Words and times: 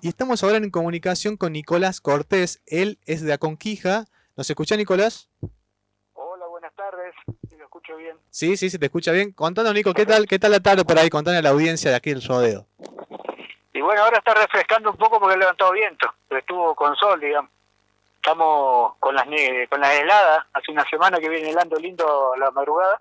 Y 0.00 0.06
estamos 0.06 0.44
ahora 0.44 0.58
en 0.58 0.70
comunicación 0.70 1.36
con 1.36 1.52
Nicolás 1.54 2.00
Cortés. 2.00 2.62
Él 2.66 3.00
es 3.04 3.24
de 3.24 3.32
Aconquija. 3.32 4.04
¿Nos 4.36 4.48
escucha, 4.48 4.76
Nicolás? 4.76 5.28
Hola, 6.12 6.46
buenas 6.46 6.72
tardes. 6.76 7.12
¿Lo 7.58 7.64
escucho 7.64 7.96
bien? 7.96 8.16
Sí, 8.30 8.56
sí, 8.56 8.70
se 8.70 8.78
te 8.78 8.86
escucha 8.86 9.10
bien. 9.10 9.32
Contanos, 9.32 9.74
Nico, 9.74 9.92
¿qué 9.94 10.06
tal, 10.06 10.28
qué 10.28 10.38
tal 10.38 10.52
la 10.52 10.60
tarde 10.60 10.84
por 10.84 10.96
ahí? 10.96 11.10
Contanos 11.10 11.40
a 11.40 11.42
la 11.42 11.48
audiencia 11.48 11.90
de 11.90 11.96
aquí 11.96 12.10
el 12.10 12.22
rodeo. 12.22 12.64
Y 13.72 13.80
bueno, 13.80 14.04
ahora 14.04 14.18
está 14.18 14.34
refrescando 14.34 14.92
un 14.92 14.96
poco 14.96 15.18
porque 15.18 15.34
ha 15.34 15.38
levantado 15.38 15.72
viento, 15.72 16.06
pero 16.28 16.38
estuvo 16.38 16.76
con 16.76 16.94
sol, 16.94 17.18
digamos. 17.18 17.50
Estamos 18.14 18.94
con 19.00 19.16
las 19.16 19.24
con 19.68 19.80
las 19.80 19.98
heladas, 19.98 20.46
hace 20.52 20.70
una 20.70 20.88
semana 20.88 21.18
que 21.18 21.28
viene 21.28 21.50
helando 21.50 21.76
lindo 21.76 22.36
la 22.38 22.52
madrugada. 22.52 23.00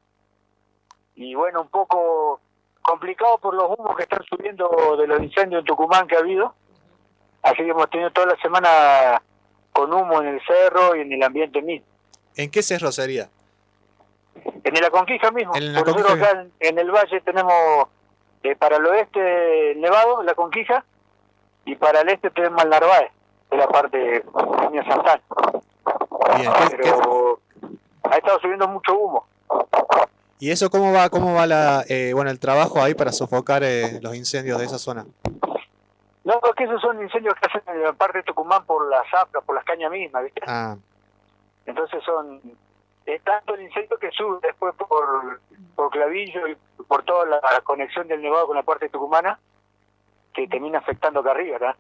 Y 1.14 1.36
bueno, 1.36 1.61
un 1.61 1.70
poco 1.70 2.41
complicado 2.82 3.38
por 3.38 3.54
los 3.54 3.77
humos 3.77 3.95
que 3.95 4.04
están 4.04 4.23
subiendo 4.23 4.95
de 4.98 5.05
los 5.05 5.21
incendios 5.21 5.59
en 5.59 5.66
Tucumán 5.66 6.07
que 6.07 6.16
ha 6.16 6.20
habido. 6.20 6.55
Así 7.48 7.64
que 7.64 7.70
hemos 7.70 7.89
tenido 7.89 8.11
toda 8.11 8.27
la 8.27 8.38
semana 8.41 9.21
con 9.71 9.93
humo 9.93 10.21
en 10.21 10.28
el 10.28 10.42
cerro 10.46 10.97
y 10.97 11.01
en 11.01 11.14
el 11.14 11.24
ambiente 11.24 11.61
mismo. 11.61 11.87
¿En 12.36 12.51
qué 12.51 12.61
cerro 12.61 12.92
sería? 12.92 13.29
En 14.65 14.73
la 14.73 14.89
Conquija 14.89 15.32
mismo. 15.32 15.56
En 15.56 15.71
Nosotros 15.71 16.11
acá 16.11 16.46
en, 16.60 16.78
el 16.78 16.92
valle 16.92 17.21
tenemos 17.21 17.87
eh, 18.43 18.56
para 18.57 18.78
el 18.78 18.86
oeste 18.86 19.75
Nevado, 19.78 20.23
la 20.23 20.33
Conquija, 20.33 20.83
y 21.64 21.75
para 21.75 22.01
el 22.01 22.10
este 22.10 22.29
tenemos 22.32 22.61
el 22.64 22.70
Narváez, 22.70 23.11
de 23.50 23.57
la 23.57 23.68
parte 23.70 23.98
de 23.98 24.21
Peña 24.21 24.84
Santana. 24.86 25.21
Bien, 26.36 26.51
Pero 26.82 27.39
ha 28.04 28.18
estado 28.18 28.39
subiendo 28.42 28.68
mucho 28.68 28.93
humo. 28.93 29.25
¿Y 30.39 30.51
eso 30.51 30.70
cómo 30.70 30.92
va 30.92 31.09
cómo 31.09 31.34
va 31.34 31.48
la, 31.48 31.86
eh, 31.87 32.11
bueno, 32.14 32.30
el 32.30 32.39
trabajo 32.39 32.84
ahí 32.84 32.94
para 32.94 33.14
sofocar 33.14 33.64
eh, 33.64 34.00
los 34.02 34.16
incendios 34.16 34.59
de 34.59 34.66
esa 34.66 34.78
zona? 34.78 35.06
No, 36.27 36.41
porque 36.41 36.66
esos 36.66 36.81
son 36.81 37.02
incendios 37.02 37.36
que 37.36 37.47
hacen 37.47 37.61
en 37.73 37.83
la 37.83 37.94
parte 37.94 38.17
de 38.17 38.25
Tucumán 38.25 38.66
por 38.66 38.89
las 38.89 39.09
zaplas, 39.09 39.41
por 39.45 39.55
las 39.55 39.63
cañas 39.63 39.89
mismas, 39.89 40.25
¿viste? 40.25 40.41
Ah. 40.45 40.75
Entonces 41.66 42.03
son... 42.03 42.42
Es 43.06 43.23
tanto 43.23 43.56
el 43.56 43.61
incendio 43.61 43.97
que 43.97 44.11
sube 44.11 44.38
después 44.44 44.75
por, 44.75 45.39
por 45.73 45.89
Clavillo 45.89 46.50
y 46.50 46.58
por 46.84 47.03
toda 47.03 47.25
la 47.25 47.39
conexión 47.64 48.09
del 48.09 48.22
Nevado 48.22 48.47
con 48.47 48.58
la 48.58 48.64
parte 48.64 48.89
tucumana 48.89 49.39
que 50.34 50.50
termina 50.50 50.80
afectando 50.80 51.22
acá 51.22 51.31
arriba, 51.31 51.59
¿verdad? 51.59 51.75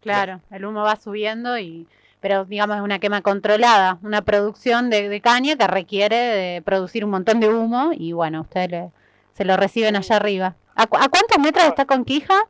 Claro, 0.00 0.40
el 0.52 0.64
humo 0.64 0.84
va 0.84 0.94
subiendo 0.94 1.58
y 1.58 1.88
pero 2.20 2.44
digamos 2.44 2.76
es 2.76 2.82
una 2.82 3.00
quema 3.00 3.20
controlada, 3.20 3.98
una 4.04 4.22
producción 4.22 4.90
de, 4.90 5.20
caña 5.20 5.56
que 5.56 5.66
requiere 5.66 6.16
de 6.16 6.62
producir 6.62 7.04
un 7.04 7.10
montón 7.10 7.40
de 7.40 7.48
humo 7.48 7.90
y 7.92 8.12
bueno, 8.12 8.42
ustedes 8.42 8.92
se 9.32 9.44
lo 9.44 9.56
reciben 9.56 9.96
allá 9.96 10.14
arriba. 10.14 10.54
¿A, 10.76 10.82
¿A, 10.84 11.08
cuántos 11.08 11.38
metros 11.40 11.64
está 11.64 11.84
Conquija? 11.84 12.46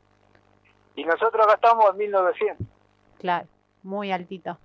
Y 0.95 1.03
nosotros 1.05 1.45
acá 1.45 1.55
estamos 1.55 1.85
a 1.89 1.93
1900. 1.93 2.67
Claro, 3.19 3.47
muy 3.83 4.11
altito. 4.11 4.57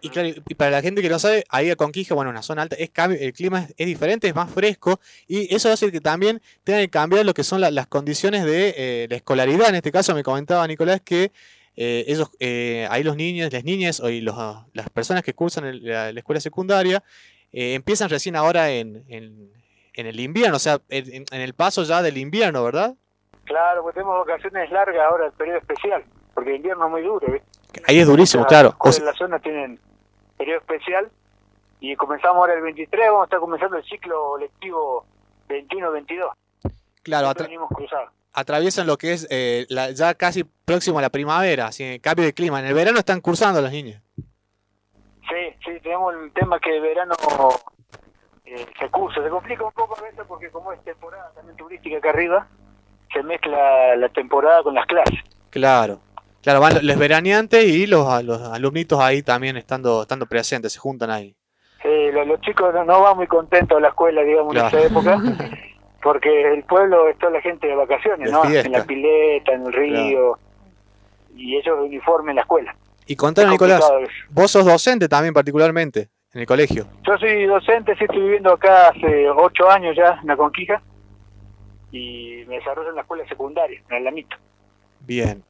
Y 0.00 0.10
claro, 0.10 0.28
y 0.28 0.54
para 0.54 0.70
la 0.70 0.80
gente 0.80 1.02
que 1.02 1.08
no 1.08 1.18
sabe, 1.18 1.44
ahí 1.48 1.70
a 1.70 1.76
Conquija, 1.76 2.14
bueno, 2.14 2.30
una 2.30 2.42
zona 2.42 2.62
alta, 2.62 2.76
es 2.76 2.90
el 3.20 3.32
clima 3.32 3.66
es, 3.76 3.86
diferente, 3.86 4.28
es 4.28 4.34
más 4.34 4.48
fresco, 4.48 5.00
y 5.26 5.52
eso 5.52 5.72
hace 5.72 5.90
que 5.90 6.00
también 6.00 6.40
tengan 6.62 6.82
que 6.82 6.90
cambiar 6.90 7.26
lo 7.26 7.34
que 7.34 7.42
son 7.42 7.60
las 7.60 7.86
condiciones 7.88 8.44
de 8.44 8.74
eh, 8.76 9.06
la 9.10 9.16
escolaridad. 9.16 9.70
En 9.70 9.74
este 9.74 9.90
caso 9.90 10.14
me 10.14 10.22
comentaba 10.22 10.66
Nicolás 10.68 11.00
que 11.00 11.32
eh, 11.74 12.04
ellos, 12.06 12.30
eh, 12.38 12.86
ahí 12.90 13.02
los 13.02 13.16
niños, 13.16 13.52
las 13.52 13.64
niñas 13.64 14.00
y 14.04 14.20
los, 14.20 14.36
las 14.72 14.88
personas 14.90 15.24
que 15.24 15.34
cursan 15.34 15.84
la, 15.84 16.10
escuela 16.10 16.40
secundaria 16.40 17.02
empiezan 17.50 18.08
recién 18.08 18.36
ahora 18.36 18.70
en, 18.70 19.04
en, 19.08 19.50
el 19.94 20.20
invierno, 20.20 20.56
o 20.56 20.60
sea, 20.60 20.80
en, 20.90 21.24
el 21.32 21.54
paso 21.54 21.82
ya 21.82 22.02
del 22.02 22.18
invierno, 22.18 22.62
¿verdad? 22.62 22.94
Claro, 23.48 23.82
pues 23.82 23.94
tenemos 23.94 24.26
vacaciones 24.26 24.70
largas 24.70 25.10
ahora, 25.10 25.26
el 25.26 25.32
periodo 25.32 25.58
especial, 25.58 26.04
porque 26.34 26.50
el 26.50 26.56
invierno 26.56 26.84
es 26.84 26.90
muy 26.90 27.02
duro. 27.02 27.26
Ahí 27.86 27.98
es 27.98 28.06
durísimo, 28.06 28.44
claro. 28.44 28.76
en 28.84 29.04
la 29.04 29.14
zona 29.14 29.38
tienen 29.38 29.80
periodo 30.36 30.60
especial 30.60 31.10
y 31.80 31.96
comenzamos 31.96 32.36
ahora 32.36 32.54
el 32.54 32.62
23, 32.62 33.06
vamos 33.06 33.22
a 33.22 33.24
estar 33.24 33.40
comenzando 33.40 33.78
el 33.78 33.84
ciclo 33.84 34.36
lectivo 34.36 35.06
21-22. 35.48 36.30
Claro, 37.02 37.32
venimos 37.34 37.70
atraviesan 38.34 38.86
lo 38.86 38.98
que 38.98 39.14
es 39.14 39.26
eh, 39.30 39.66
la, 39.70 39.90
ya 39.90 40.14
casi 40.14 40.44
próximo 40.44 40.98
a 40.98 41.02
la 41.02 41.10
primavera, 41.10 41.66
así, 41.66 41.98
cambio 42.00 42.26
de 42.26 42.34
clima. 42.34 42.60
En 42.60 42.66
el 42.66 42.74
verano 42.74 42.98
están 42.98 43.20
cursando 43.20 43.60
los 43.62 43.72
niños. 43.72 44.02
Sí, 44.16 45.56
sí, 45.64 45.80
tenemos 45.82 46.14
el 46.14 46.32
tema 46.32 46.60
que 46.60 46.76
el 46.76 46.82
verano 46.82 47.14
eh, 48.44 48.66
se 48.78 48.90
cursa, 48.90 49.22
se 49.22 49.28
complica 49.28 49.64
un 49.64 49.72
poco 49.72 49.98
a 49.98 50.02
veces 50.02 50.20
porque 50.28 50.50
como 50.50 50.72
es 50.72 50.82
temporada 50.84 51.32
también 51.34 51.56
turística 51.56 51.98
acá 51.98 52.10
arriba, 52.10 52.46
se 53.12 53.22
mezcla 53.22 53.96
la 53.96 54.08
temporada 54.10 54.62
con 54.62 54.74
las 54.74 54.86
clases. 54.86 55.18
Claro. 55.50 56.00
Claro, 56.42 56.60
van 56.60 56.86
los 56.86 56.98
veraneantes 56.98 57.64
y 57.64 57.86
los, 57.86 58.22
los 58.22 58.40
alumnitos 58.40 59.00
ahí 59.00 59.22
también 59.22 59.56
estando, 59.56 60.02
estando 60.02 60.26
presentes, 60.26 60.72
se 60.72 60.78
juntan 60.78 61.10
ahí. 61.10 61.34
Sí, 61.82 62.10
los, 62.12 62.40
chicos 62.40 62.74
no, 62.86 63.02
van 63.02 63.16
muy 63.16 63.26
contentos 63.26 63.76
a 63.76 63.80
la 63.80 63.88
escuela, 63.88 64.22
digamos, 64.22 64.54
en 64.54 64.66
esa 64.66 64.80
época, 64.80 65.20
porque 66.02 66.52
el 66.52 66.62
pueblo 66.64 67.08
está 67.08 67.28
la 67.30 67.40
gente 67.40 67.66
de 67.66 67.74
vacaciones, 67.74 68.30
¿no? 68.30 68.44
En 68.44 68.72
la 68.72 68.84
pileta, 68.84 69.52
en 69.52 69.66
el 69.66 69.72
río, 69.72 70.38
y 71.36 71.56
ellos 71.56 71.78
uniforme 71.80 72.32
en 72.32 72.36
la 72.36 72.42
escuela. 72.42 72.74
Y 73.06 73.16
contanos, 73.16 73.52
Nicolás, 73.52 73.84
vos 74.30 74.50
sos 74.50 74.64
docente 74.64 75.08
también 75.08 75.32
particularmente 75.32 76.08
en 76.34 76.40
el 76.40 76.46
colegio. 76.46 76.86
Yo 77.06 77.16
soy 77.18 77.46
docente, 77.46 77.96
sí 77.96 78.04
estoy 78.04 78.20
viviendo 78.20 78.52
acá 78.52 78.88
hace 78.88 79.30
ocho 79.30 79.70
años 79.70 79.96
ya 79.96 80.18
en 80.20 80.26
la 80.26 80.36
Conquija, 80.36 80.82
y 81.90 82.44
me 82.46 82.56
desarrollo 82.56 82.90
en 82.90 82.96
la 82.96 83.02
escuela 83.02 83.26
secundaria, 83.28 83.82
en 83.88 83.96
Alamito. 83.96 84.36
Bien, 85.00 85.42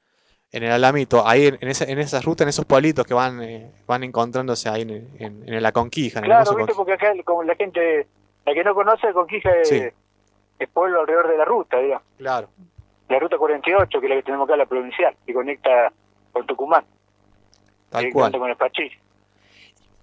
en 0.53 0.62
el 0.62 0.72
Alamito, 0.72 1.26
ahí 1.26 1.47
en, 1.47 1.69
esa, 1.69 1.84
en 1.84 1.99
esas 1.99 2.25
rutas, 2.25 2.44
en 2.44 2.49
esos 2.49 2.65
pueblitos 2.65 3.06
que 3.06 3.15
van 3.15 3.43
eh, 3.43 3.71
van 3.87 4.04
encontrándose 4.04 4.69
ahí 4.69 4.82
en, 4.82 5.44
en, 5.47 5.62
la 5.62 5.72
Conquija. 5.72 6.21
claro, 6.22 6.54
¿viste? 6.56 6.75
porque 6.75 6.94
acá 6.94 7.12
como 7.25 7.43
la 7.43 7.54
gente, 7.54 8.06
la 8.47 8.54
que 8.54 8.65
no 8.65 8.75
conoce, 8.75 9.12
Conquija 9.12 9.50
es, 9.60 9.93
pueblo 10.72 11.00
alrededor 11.00 11.28
de 11.28 11.37
la 11.37 11.44
ruta, 11.44 11.78
digamos. 11.78 12.04
Claro. 12.16 12.49
La 13.09 13.19
ruta 13.19 13.38
48, 13.38 14.00
que 14.00 14.06
es 14.06 14.10
la 14.10 14.16
que 14.16 14.22
tenemos 14.22 14.49
acá, 14.49 14.56
la 14.56 14.66
provincial, 14.66 15.16
que 15.25 15.32
conecta 15.32 15.93
con 16.32 16.47
Tucumán. 16.47 16.84
Tal 17.91 18.12
cual. 18.12 18.32
Con 18.32 18.50
el 18.50 18.56
Pachí. 18.56 18.91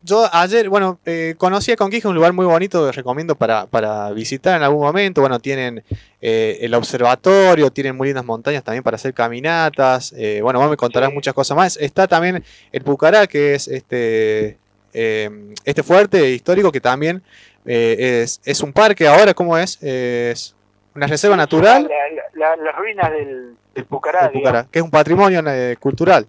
Yo 0.06 0.30
ayer, 0.32 0.70
bueno, 0.70 1.00
eh, 1.04 1.34
conocí 1.36 1.72
a 1.72 1.76
Conquija, 1.76 2.08
un 2.08 2.14
lugar 2.14 2.32
muy 2.32 2.46
bonito 2.46 2.86
que 2.86 2.92
recomiendo 2.92 3.34
para, 3.34 3.66
para 3.66 4.12
visitar 4.12 4.56
en 4.56 4.62
algún 4.62 4.82
momento. 4.82 5.22
Bueno, 5.22 5.40
tienen 5.40 5.84
eh, 6.22 6.60
el 6.62 6.76
observatorio, 6.76 7.72
tienen 7.72 7.98
muy 7.98 8.10
lindas 8.10 8.24
montañas 8.24 8.64
también 8.64 8.84
para 8.84 8.96
hacer 8.96 9.16
caminatas. 9.16 10.14
Eh, 10.16 10.42
bueno, 10.44 10.60
vos 10.60 10.70
me 10.70 10.78
contarás 10.78 11.12
muchas 11.12 11.34
cosas 11.34 11.58
más. 11.58 11.78
Está 11.78 12.08
también 12.08 12.44
el 12.72 12.84
Pucará, 12.84 13.26
que 13.26 13.56
es 13.56 13.68
este, 13.68 14.60
este 14.94 15.82
fuerte 15.82 16.30
histórico 16.30 16.72
que 16.72 16.82
también 16.82 17.24
es, 17.66 18.40
es, 18.46 18.62
un 18.62 18.74
parque 18.74 19.08
ahora, 19.08 19.34
¿cómo 19.34 19.58
es? 19.58 19.82
Es 19.82 20.56
una 20.94 21.08
reserva 21.08 21.36
natural. 21.36 21.90
las 22.36 22.76
ruinas 22.78 23.10
del, 23.10 23.56
Pucará, 23.90 24.30
que 24.70 24.78
es 24.78 24.86
un 24.86 24.92
patrimonio 24.92 25.42
cultural. 25.80 26.28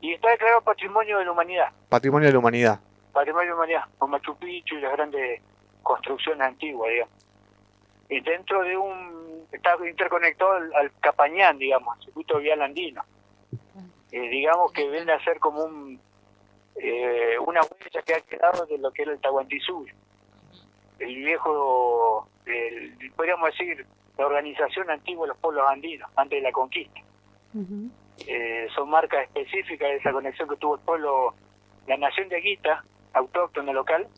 Y 0.00 0.14
está 0.14 0.30
declarado 0.30 0.62
Patrimonio 0.62 1.18
de 1.18 1.24
la 1.24 1.32
Humanidad. 1.32 1.72
Patrimonio 1.88 2.28
de 2.28 2.32
la 2.32 2.38
Humanidad. 2.38 2.80
Patrimonio 3.12 3.44
de 3.44 3.50
la 3.50 3.56
Humanidad, 3.56 3.84
con 3.98 4.10
Machu 4.10 4.36
Picchu 4.36 4.76
y 4.76 4.80
las 4.80 4.92
grandes 4.92 5.42
construcciones 5.82 6.46
antiguas, 6.46 6.90
digamos. 6.90 7.14
Y 8.08 8.20
dentro 8.20 8.62
de 8.62 8.76
un... 8.76 9.46
está 9.52 9.76
interconectado 9.86 10.52
al, 10.52 10.92
Capañán, 11.00 11.58
digamos, 11.58 11.96
al 11.96 12.04
circuito 12.04 12.38
vial 12.38 12.62
andino. 12.62 13.02
Eh, 14.12 14.28
digamos 14.28 14.72
que 14.72 14.88
viene 14.88 15.12
a 15.12 15.22
ser 15.22 15.38
como 15.38 15.64
un 15.64 16.00
eh, 16.76 17.38
una 17.38 17.60
huella 17.60 18.02
que 18.02 18.14
ha 18.14 18.20
quedado 18.22 18.64
de 18.66 18.78
lo 18.78 18.90
que 18.90 19.02
era 19.02 19.12
el 19.12 19.20
Tahuantinsuyo. 19.20 19.92
El 20.98 21.14
viejo, 21.16 22.28
podríamos 23.16 23.50
decir, 23.50 23.86
la 24.16 24.26
organización 24.26 24.90
antigua 24.90 25.24
de 25.24 25.28
los 25.28 25.38
pueblos 25.38 25.64
andinos, 25.68 26.10
antes 26.16 26.38
de 26.38 26.42
la 26.42 26.52
conquista. 26.52 27.00
Eh, 28.26 28.68
son 28.74 28.90
marcas 28.90 29.24
específicas 29.24 29.88
de 29.88 29.96
esa 29.96 30.12
conexión 30.12 30.48
que 30.48 30.56
tuvo 30.56 30.74
el 30.76 30.80
pueblo, 30.80 31.34
la 31.86 31.96
nación 31.96 32.28
de 32.28 32.36
Aguita, 32.36 32.84
autóctona 33.12 33.72
local, 33.72 34.08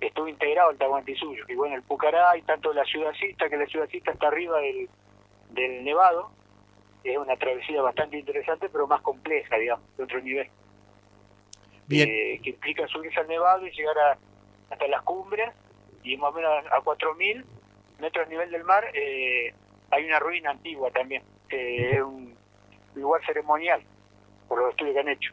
estuvo 0.00 0.28
integrado 0.28 0.70
al 0.70 0.78
Tahuantinsuyo. 0.78 1.44
Y 1.48 1.54
bueno, 1.54 1.76
el 1.76 1.82
Pucará 1.82 2.36
y 2.36 2.42
tanto 2.42 2.72
la 2.72 2.84
ciudadcita, 2.84 3.48
que 3.48 3.56
la 3.56 3.66
ciudadcita 3.66 4.12
está 4.12 4.28
arriba 4.28 4.58
del, 4.60 4.88
del 5.50 5.84
Nevado, 5.84 6.30
es 7.04 7.16
una 7.18 7.36
travesía 7.36 7.80
bastante 7.82 8.18
interesante, 8.18 8.68
pero 8.68 8.86
más 8.86 9.00
compleja, 9.00 9.56
digamos, 9.56 9.96
de 9.96 10.04
otro 10.04 10.20
nivel. 10.20 10.48
Bien. 11.86 12.08
Eh, 12.08 12.40
que 12.42 12.50
implica 12.50 12.86
subirse 12.88 13.20
al 13.20 13.28
Nevado 13.28 13.66
y 13.66 13.70
llegar 13.70 13.96
a, 13.98 14.18
hasta 14.70 14.88
las 14.88 15.02
cumbres, 15.02 15.50
y 16.02 16.16
más 16.16 16.32
o 16.32 16.34
menos 16.34 16.50
a 16.70 16.80
4.000 16.80 17.44
metros 18.00 18.26
a 18.26 18.28
nivel 18.28 18.50
del 18.50 18.64
mar, 18.64 18.84
eh, 18.92 19.54
hay 19.90 20.04
una 20.04 20.18
ruina 20.18 20.50
antigua 20.50 20.90
también, 20.90 21.22
que 21.48 21.92
es 21.92 22.02
un 22.02 22.36
lugar 23.00 23.20
ceremonial, 23.24 23.80
por 24.48 24.60
los 24.60 24.70
estudios 24.70 24.94
que 24.94 25.00
han 25.00 25.08
hecho. 25.08 25.32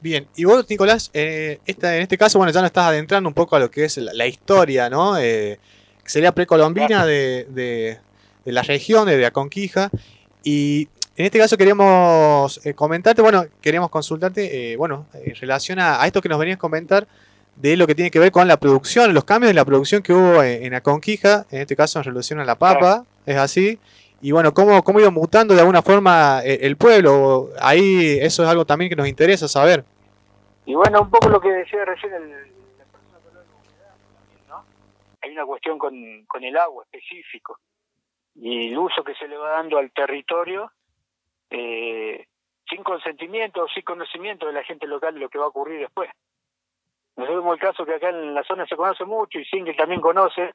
Bien, 0.00 0.28
y 0.36 0.44
vos, 0.44 0.68
Nicolás, 0.68 1.10
eh, 1.14 1.58
esta, 1.66 1.96
en 1.96 2.02
este 2.02 2.18
caso, 2.18 2.38
bueno, 2.38 2.52
ya 2.52 2.60
nos 2.60 2.68
estás 2.68 2.86
adentrando 2.86 3.28
un 3.28 3.34
poco 3.34 3.56
a 3.56 3.58
lo 3.58 3.70
que 3.70 3.84
es 3.84 3.96
la, 3.96 4.26
historia, 4.26 4.90
¿no? 4.90 5.18
Eh, 5.18 5.58
sería 6.04 6.32
precolombina 6.32 7.04
de, 7.06 7.46
de, 7.50 7.98
de 8.44 8.52
la 8.52 8.62
región, 8.62 9.06
de 9.06 9.26
Aconquija, 9.26 9.90
y 10.44 10.88
En 11.16 11.24
este 11.24 11.38
caso 11.38 11.56
queríamos 11.56 12.60
eh, 12.66 12.74
comentarte, 12.74 13.22
bueno, 13.22 13.46
queríamos 13.62 13.88
consultarte, 13.88 14.72
eh, 14.72 14.76
bueno, 14.76 15.06
en 15.14 15.34
relación 15.34 15.78
a, 15.78 16.04
esto 16.06 16.20
que 16.20 16.28
nos 16.28 16.38
venías 16.38 16.56
a 16.56 16.60
comentar 16.60 17.08
de 17.56 17.74
lo 17.78 17.86
que 17.86 17.94
tiene 17.94 18.10
que 18.10 18.18
ver 18.18 18.30
con 18.30 18.46
la 18.46 18.58
producción, 18.58 19.14
los 19.14 19.24
cambios 19.24 19.48
de 19.48 19.54
la 19.54 19.64
producción 19.64 20.02
que 20.02 20.12
hubo 20.12 20.42
en, 20.42 20.70
la 20.72 20.82
conquija, 20.82 21.46
en 21.50 21.62
este 21.62 21.74
caso 21.74 21.98
en 21.98 22.04
relación 22.04 22.38
a 22.38 22.44
la 22.44 22.56
papa, 22.56 23.06
es 23.24 23.36
así. 23.38 23.78
Y 24.20 24.32
bueno, 24.32 24.52
cómo, 24.52 24.82
cómo 24.82 24.98
ha 24.98 25.02
ido 25.02 25.12
mutando 25.12 25.54
de 25.54 25.60
alguna 25.60 25.82
forma 25.82 26.40
el, 26.42 26.64
el 26.64 26.76
pueblo. 26.76 27.50
Ahí 27.60 28.18
eso 28.20 28.42
es 28.42 28.48
algo 28.48 28.64
también 28.64 28.88
que 28.88 28.96
nos 28.96 29.08
interesa 29.08 29.46
saber. 29.48 29.84
Y 30.64 30.74
bueno, 30.74 31.02
un 31.02 31.10
poco 31.10 31.28
lo 31.28 31.40
que 31.40 31.50
decía 31.50 31.84
recién 31.84 32.12
el, 32.12 32.30
la 32.30 32.84
persona 32.86 33.44
¿no? 34.48 34.64
Hay 35.22 35.30
una 35.30 35.44
cuestión 35.46 35.78
con, 35.78 35.94
con 36.26 36.42
el 36.42 36.56
agua 36.56 36.84
específico 36.84 37.58
y 38.34 38.68
el 38.68 38.78
uso 38.78 39.04
que 39.04 39.14
se 39.14 39.28
le 39.28 39.36
va 39.36 39.50
dando 39.50 39.78
al 39.78 39.92
territorio 39.92 40.72
eh, 41.50 42.26
sin 42.68 42.82
consentimiento 42.82 43.62
o 43.62 43.68
sin 43.68 43.84
conocimiento 43.84 44.46
de 44.46 44.52
la 44.52 44.64
gente 44.64 44.86
local 44.86 45.14
de 45.14 45.20
lo 45.20 45.28
que 45.28 45.38
va 45.38 45.44
a 45.44 45.48
ocurrir 45.48 45.78
después. 45.80 46.10
Nosotros 47.16 47.42
vemos 47.42 47.54
el 47.54 47.60
caso 47.60 47.86
que 47.86 47.94
acá 47.94 48.10
en 48.10 48.34
la 48.34 48.42
zona 48.42 48.66
se 48.66 48.76
conoce 48.76 49.04
mucho 49.04 49.38
y 49.38 49.44
Single 49.44 49.74
también 49.74 50.00
conoce 50.00 50.52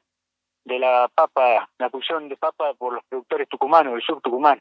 de 0.64 0.78
la 0.78 1.10
papa, 1.14 1.68
la 1.78 1.90
producción 1.90 2.28
de 2.28 2.36
papa 2.36 2.74
por 2.74 2.94
los 2.94 3.04
productores 3.04 3.48
tucumanos, 3.48 3.94
del 3.94 4.02
sur 4.02 4.20
tucumano. 4.20 4.60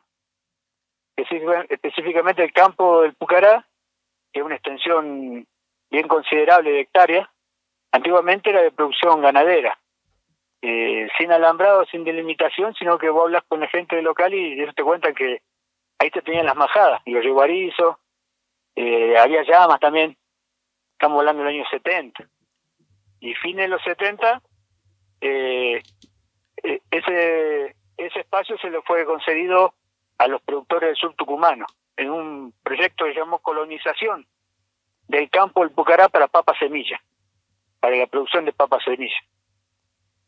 Específicamente 1.15 2.43
el 2.43 2.53
campo 2.53 3.01
del 3.01 3.13
Pucará 3.13 3.65
que 4.31 4.39
es 4.39 4.45
una 4.45 4.55
extensión 4.55 5.45
bien 5.89 6.07
considerable 6.07 6.71
de 6.71 6.81
hectáreas, 6.81 7.27
antiguamente 7.91 8.49
era 8.49 8.61
de 8.61 8.71
producción 8.71 9.21
ganadera, 9.21 9.77
eh, 10.61 11.09
sin 11.17 11.31
alambrado, 11.31 11.85
sin 11.85 12.03
delimitación, 12.03 12.73
sino 12.75 12.97
que 12.97 13.09
vos 13.09 13.25
hablas 13.25 13.43
con 13.47 13.59
la 13.59 13.67
gente 13.67 14.01
local 14.01 14.33
y 14.33 14.53
ellos 14.53 14.75
te 14.75 14.83
cuentan 14.83 15.13
que 15.13 15.41
ahí 15.99 16.09
te 16.09 16.21
tenían 16.21 16.45
las 16.45 16.55
majadas, 16.55 17.01
y 17.05 17.11
los 17.11 17.23
yeguarizos, 17.23 17.97
eh, 18.75 19.17
había 19.17 19.43
llamas 19.43 19.79
también, 19.79 20.17
estamos 20.93 21.19
hablando 21.19 21.43
del 21.43 21.55
año 21.55 21.65
70. 21.69 22.25
Y 23.19 23.35
fines 23.35 23.65
de 23.65 23.67
los 23.67 23.83
70, 23.83 24.41
eh, 25.21 25.81
eh, 26.63 26.81
ese, 26.91 27.75
ese 27.97 28.19
espacio 28.19 28.57
se 28.57 28.69
le 28.69 28.81
fue 28.81 29.05
concedido 29.05 29.73
a 30.17 30.27
los 30.27 30.41
productores 30.41 30.89
del 30.89 30.95
sur 30.97 31.13
tucumano 31.15 31.65
en 31.97 32.09
un 32.09 32.53
proyecto 32.63 33.05
que 33.05 33.13
llamó 33.13 33.39
colonización 33.39 34.25
del 35.07 35.29
campo 35.29 35.61
del 35.61 35.71
Pucará 35.71 36.09
para 36.09 36.27
papa 36.27 36.53
semilla, 36.57 37.01
para 37.79 37.95
la 37.95 38.07
producción 38.07 38.45
de 38.45 38.53
papa 38.53 38.79
semilla. 38.83 39.15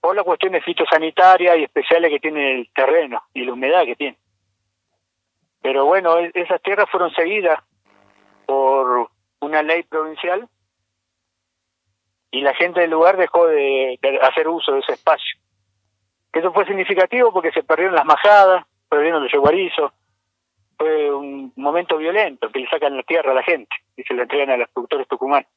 Por 0.01 0.15
las 0.15 0.25
cuestiones 0.25 0.63
fitosanitarias 0.65 1.57
y 1.57 1.63
especiales 1.63 2.11
que 2.11 2.19
tiene 2.19 2.59
el 2.59 2.69
terreno 2.73 3.23
y 3.33 3.45
la 3.45 3.53
humedad 3.53 3.85
que 3.85 3.95
tiene. 3.95 4.17
Pero 5.61 5.85
bueno, 5.85 6.17
esas 6.17 6.61
tierras 6.61 6.89
fueron 6.89 7.11
seguidas 7.13 7.63
por 8.45 9.09
una 9.39 9.63
ley 9.63 9.83
provincial 9.83 10.49
y 12.33 12.41
la 12.41 12.56
gente 12.56 12.81
del 12.81 12.89
lugar 12.89 13.15
dejó 13.15 13.45
de, 13.45 14.00
hacer 14.24 14.47
uso 14.47 14.74
de 14.74 14.80
ese 14.80 14.94
espacio. 14.94 15.38
Eso 16.33 16.51
fue 16.51 16.65
significativo 16.65 17.31
porque 17.31 17.51
se 17.51 17.62
perdieron 17.62 17.94
las 17.94 18.06
majadas, 18.06 18.65
perdieron 18.89 19.21
los 19.21 19.31
yeguarizos, 19.31 19.91
fue 20.75 21.13
un 21.13 21.53
momento 21.56 21.95
violento 21.95 22.50
que 22.50 22.62
le 22.62 22.69
sacan 22.69 22.97
la 22.97 23.03
tierra 23.03 23.33
a 23.33 23.35
la 23.35 23.44
gente 23.44 23.75
y 23.95 24.01
se 24.01 24.15
la 24.15 24.24
entregan 24.24 24.50
a 24.50 24.57
los 24.57 24.69
productores 24.69 25.07
tucumanos. 25.07 25.47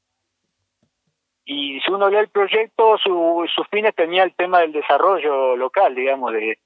Y 1.47 1.81
si 1.81 1.91
uno 1.91 2.11
lee 2.11 2.19
el 2.19 2.29
proyecto, 2.29 2.99
su, 2.99 3.51
sus 3.55 3.67
fines 3.69 3.95
tenía 3.95 4.23
el 4.23 4.35
tema 4.35 4.61
del 4.61 4.73
desarrollo 4.73 5.57
local, 5.57 5.95
digamos, 5.95 6.35
de, 6.35 6.59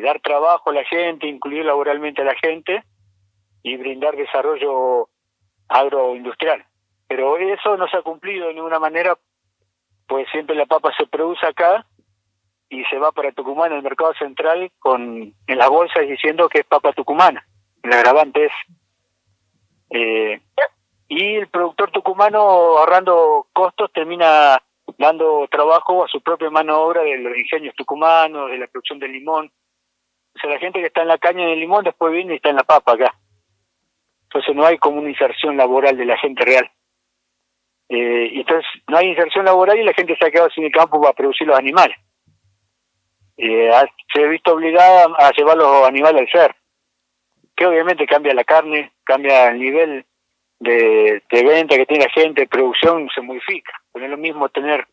dar 0.00 0.18
trabajo 0.20 0.70
a 0.70 0.74
la 0.74 0.84
gente, 0.84 1.26
incluir 1.26 1.66
laboralmente 1.66 2.22
a 2.22 2.24
la 2.24 2.36
gente 2.36 2.82
y 3.62 3.76
brindar 3.76 4.16
desarrollo 4.16 5.10
agroindustrial. 5.68 6.64
Pero 7.06 7.36
eso 7.36 7.76
no 7.76 7.86
se 7.88 7.98
ha 7.98 8.02
cumplido 8.02 8.48
de 8.48 8.54
ninguna 8.54 8.78
manera, 8.78 9.18
pues 10.06 10.28
siempre 10.30 10.54
la 10.54 10.66
papa 10.66 10.92
se 10.96 11.06
produce 11.06 11.44
acá 11.46 11.86
y 12.68 12.84
se 12.84 12.98
va 12.98 13.12
para 13.12 13.32
Tucumán 13.32 13.72
el 13.72 13.82
mercado 13.82 14.12
central 14.14 14.70
con 14.78 15.32
en 15.46 15.58
las 15.58 15.68
bolsas 15.68 16.06
diciendo 16.08 16.48
que 16.48 16.60
es 16.60 16.66
papa 16.66 16.92
tucumana 16.92 17.46
el 17.86 17.92
agravante 17.92 18.46
es. 18.46 18.52
Eh, 19.90 20.40
y 21.08 21.36
el 21.36 21.48
productor 21.48 21.92
tucumano, 21.92 22.40
ahorrando 22.40 23.46
costos, 23.52 23.92
termina 23.92 24.60
dando 24.98 25.46
trabajo 25.48 26.04
a 26.04 26.08
su 26.08 26.20
propia 26.20 26.50
mano 26.50 26.80
obra 26.80 27.02
de 27.02 27.18
los 27.18 27.36
ingenios 27.36 27.74
tucumanos, 27.76 28.50
de 28.50 28.58
la 28.58 28.66
producción 28.66 28.98
del 28.98 29.12
limón. 29.12 29.52
O 30.34 30.38
sea, 30.38 30.50
la 30.50 30.58
gente 30.58 30.80
que 30.80 30.86
está 30.86 31.02
en 31.02 31.08
la 31.08 31.18
caña 31.18 31.46
del 31.46 31.60
limón 31.60 31.84
después 31.84 32.12
viene 32.12 32.32
y 32.32 32.36
está 32.36 32.50
en 32.50 32.56
la 32.56 32.64
papa 32.64 32.92
acá. 32.92 33.14
Entonces 34.24 34.54
no 34.54 34.66
hay 34.66 34.78
como 34.78 34.98
una 34.98 35.10
inserción 35.10 35.56
laboral 35.56 35.96
de 35.96 36.04
la 36.04 36.18
gente 36.18 36.44
real. 36.44 36.68
Eh, 37.88 38.30
y 38.32 38.40
entonces 38.40 38.66
no 38.88 38.98
hay 38.98 39.08
inserción 39.08 39.44
laboral 39.44 39.78
y 39.78 39.84
la 39.84 39.94
gente 39.94 40.16
se 40.16 40.26
ha 40.26 40.30
quedado 40.30 40.50
sin 40.50 40.64
el 40.64 40.72
campo 40.72 41.00
para 41.00 41.14
producir 41.14 41.46
los 41.46 41.58
animales. 41.58 41.96
Eh, 43.36 43.70
se 44.12 44.24
ha 44.24 44.26
visto 44.26 44.52
obligada 44.52 45.06
a 45.18 45.30
llevar 45.32 45.56
los 45.56 45.86
animales 45.86 46.22
al 46.22 46.28
ser 46.30 46.56
que 47.56 47.66
obviamente 47.66 48.06
cambia 48.06 48.34
la 48.34 48.44
carne, 48.44 48.92
cambia 49.02 49.48
el 49.48 49.58
nivel 49.58 50.04
de, 50.60 51.22
venta 51.30 51.76
que 51.76 51.86
tiene 51.86 52.04
la 52.04 52.10
gente, 52.10 52.46
producción 52.46 53.08
se 53.14 53.22
modifica. 53.22 53.72
No 53.94 54.04
es 54.04 54.10
lo 54.10 54.18
mismo 54.18 54.48
tener 54.50 54.86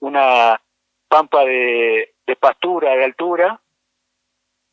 una 0.00 0.60
pampa 1.08 1.44
de, 1.44 2.12
pastura, 2.40 2.96
de 2.96 3.04
altura, 3.04 3.60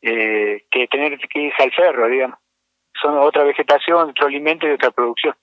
eh, 0.02 0.64
que 0.68 0.88
tener 0.88 1.16
que 1.16 1.40
irse 1.40 1.62
al 1.62 1.72
cerro, 1.74 2.08
digamos. 2.08 2.38
Son 3.00 3.16
otra 3.18 3.44
vegetación, 3.44 4.10
otro 4.10 4.26
alimento 4.26 4.66
y 4.66 4.72
otra 4.72 4.90
producción. 4.90 5.34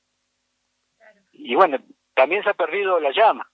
Y 1.31 1.55
bueno, 1.55 1.79
también 2.19 2.43
se 2.43 2.49
ha 2.49 2.53
perdido 2.53 2.99
la 2.99 3.11
llama. 3.11 3.47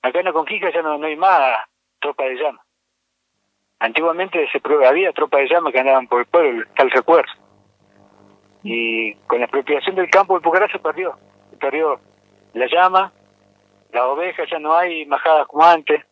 Acá 0.00 0.20
en 0.20 0.24
la 0.24 0.32
Conquista 0.32 0.70
ya 0.72 0.80
no, 0.80 0.96
no 0.96 1.06
hay 1.06 1.16
más 1.16 1.58
tropa 2.00 2.24
de 2.24 2.36
llama. 2.36 2.64
Antiguamente 3.78 4.48
se 4.50 4.86
había 4.86 5.12
tropa 5.12 5.36
de 5.36 5.48
llama 5.48 5.70
que 5.70 5.80
andaban 5.80 6.08
por 6.08 6.20
el 6.20 6.26
pueblo, 6.26 6.66
tal 6.76 6.90
recuerdo. 6.90 7.30
Y 8.62 9.12
con 9.26 9.40
la 9.40 9.44
apropiación 9.44 9.96
del 9.96 10.08
campo, 10.08 10.34
el 10.34 10.40
Pucará 10.40 10.66
se 10.68 10.78
perdió. 10.78 11.14
Se 11.50 11.58
perdió 11.58 12.00
la 12.54 12.66
llama, 12.68 13.12
la 13.92 14.06
oveja, 14.06 14.44
ya 14.50 14.58
no 14.58 14.74
hay 14.74 15.04
majadas 15.04 15.46
como 15.46 15.62
antes. 15.62 16.06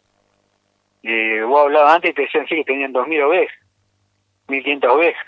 Y 1.00 1.40
vos 1.40 1.62
hablabas 1.62 1.94
antes 1.94 2.10
y 2.10 2.14
te 2.14 2.22
decían 2.22 2.46
sí 2.48 2.56
que 2.56 2.64
tenían 2.64 2.92
2.000 2.92 3.26
ovejas, 3.26 3.56
1.500 4.48 4.90
ovejas. 4.90 5.26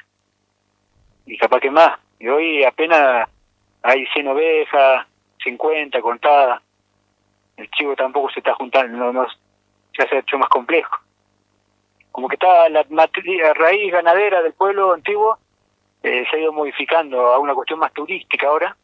Y 1.25 1.39
capaz 1.39 1.61
que 1.61 1.71
más. 1.71 1.99
Y 2.19 2.29
hoy 2.29 2.65
apenas 2.65 3.31
hay 3.83 4.05
100 4.09 4.29
ovejas, 4.29 5.07
50 5.45 6.01
contadas. 6.01 6.61
El 7.57 7.71
chivo 7.71 7.95
tampoco 7.95 8.31
se 8.31 8.41
está 8.41 8.55
juntando, 8.55 9.13
no, 9.13 9.27
se 9.97 10.03
ha 10.03 10.19
hecho 10.19 10.39
más 10.39 10.49
complejo 10.49 10.97
como 12.11 12.29
que 12.29 12.37
está 12.37 12.69
la, 12.69 12.85
raíz 13.55 13.93
ganadera 13.93 14.41
del 14.41 14.53
pueblo 14.53 14.93
antiguo 14.93 15.37
eh, 16.05 16.25
se 16.31 16.37
ha 16.37 16.39
ido 16.39 16.53
modificando 16.53 17.33
a 17.33 17.39
una 17.39 17.55
cuestión 17.55 17.79
más 17.79 17.91
turística 17.93 18.47
ahora, 18.47 18.77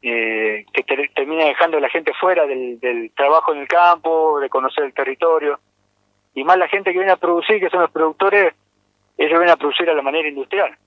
eh, 0.00 0.64
que 0.72 0.84
termina 1.14 1.46
dejando 1.46 1.78
a 1.78 1.80
la 1.80 1.90
gente 1.90 2.14
fuera 2.14 2.46
del, 2.46 3.10
trabajo 3.16 3.52
en 3.52 3.58
el 3.58 3.66
campo, 3.66 4.38
de 4.38 4.48
conocer 4.48 4.84
el 4.84 4.94
territorio, 4.94 5.58
y 6.32 6.44
más 6.44 6.56
la 6.58 6.68
gente 6.68 6.92
que 6.92 6.98
viene 6.98 7.12
a 7.12 7.16
producir, 7.16 7.58
que 7.58 7.68
son 7.68 7.80
los 7.80 7.90
productores, 7.90 8.54
ellos 9.18 9.38
vienen 9.38 9.50
a 9.50 9.56
producir 9.56 9.90
a 9.90 9.94
la 9.94 10.02
manera 10.02 10.28
industrial, 10.28 10.78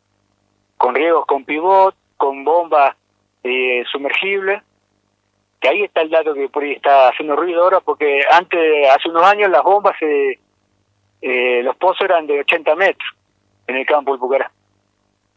con 0.77 0.95
riegos 0.95 1.25
con 1.25 1.43
pivot, 1.43 1.95
con 2.15 2.45
bombas 2.45 2.95
eh, 3.43 3.83
sumergibles, 3.91 4.61
que 5.59 5.69
ahí 5.69 5.83
está 5.83 6.01
el 6.01 6.09
dato 6.09 6.33
que 6.33 6.49
por 6.49 6.63
ahí 6.63 6.73
está 6.73 7.09
haciendo 7.09 7.35
ruido 7.35 7.63
ahora, 7.63 7.79
porque 7.81 8.21
antes, 8.31 8.89
hace 8.89 9.09
unos 9.09 9.23
años, 9.23 9.49
las 9.49 9.63
bombas 9.63 9.95
eh, 10.01 11.61
los 11.63 11.75
pozos 11.75 12.01
eran 12.01 12.27
de 12.27 12.39
80 12.39 12.75
metros 12.75 13.09
en 13.67 13.75
el 13.75 13.85
campo 13.85 14.11
del 14.11 14.19
Pucará. 14.19 14.51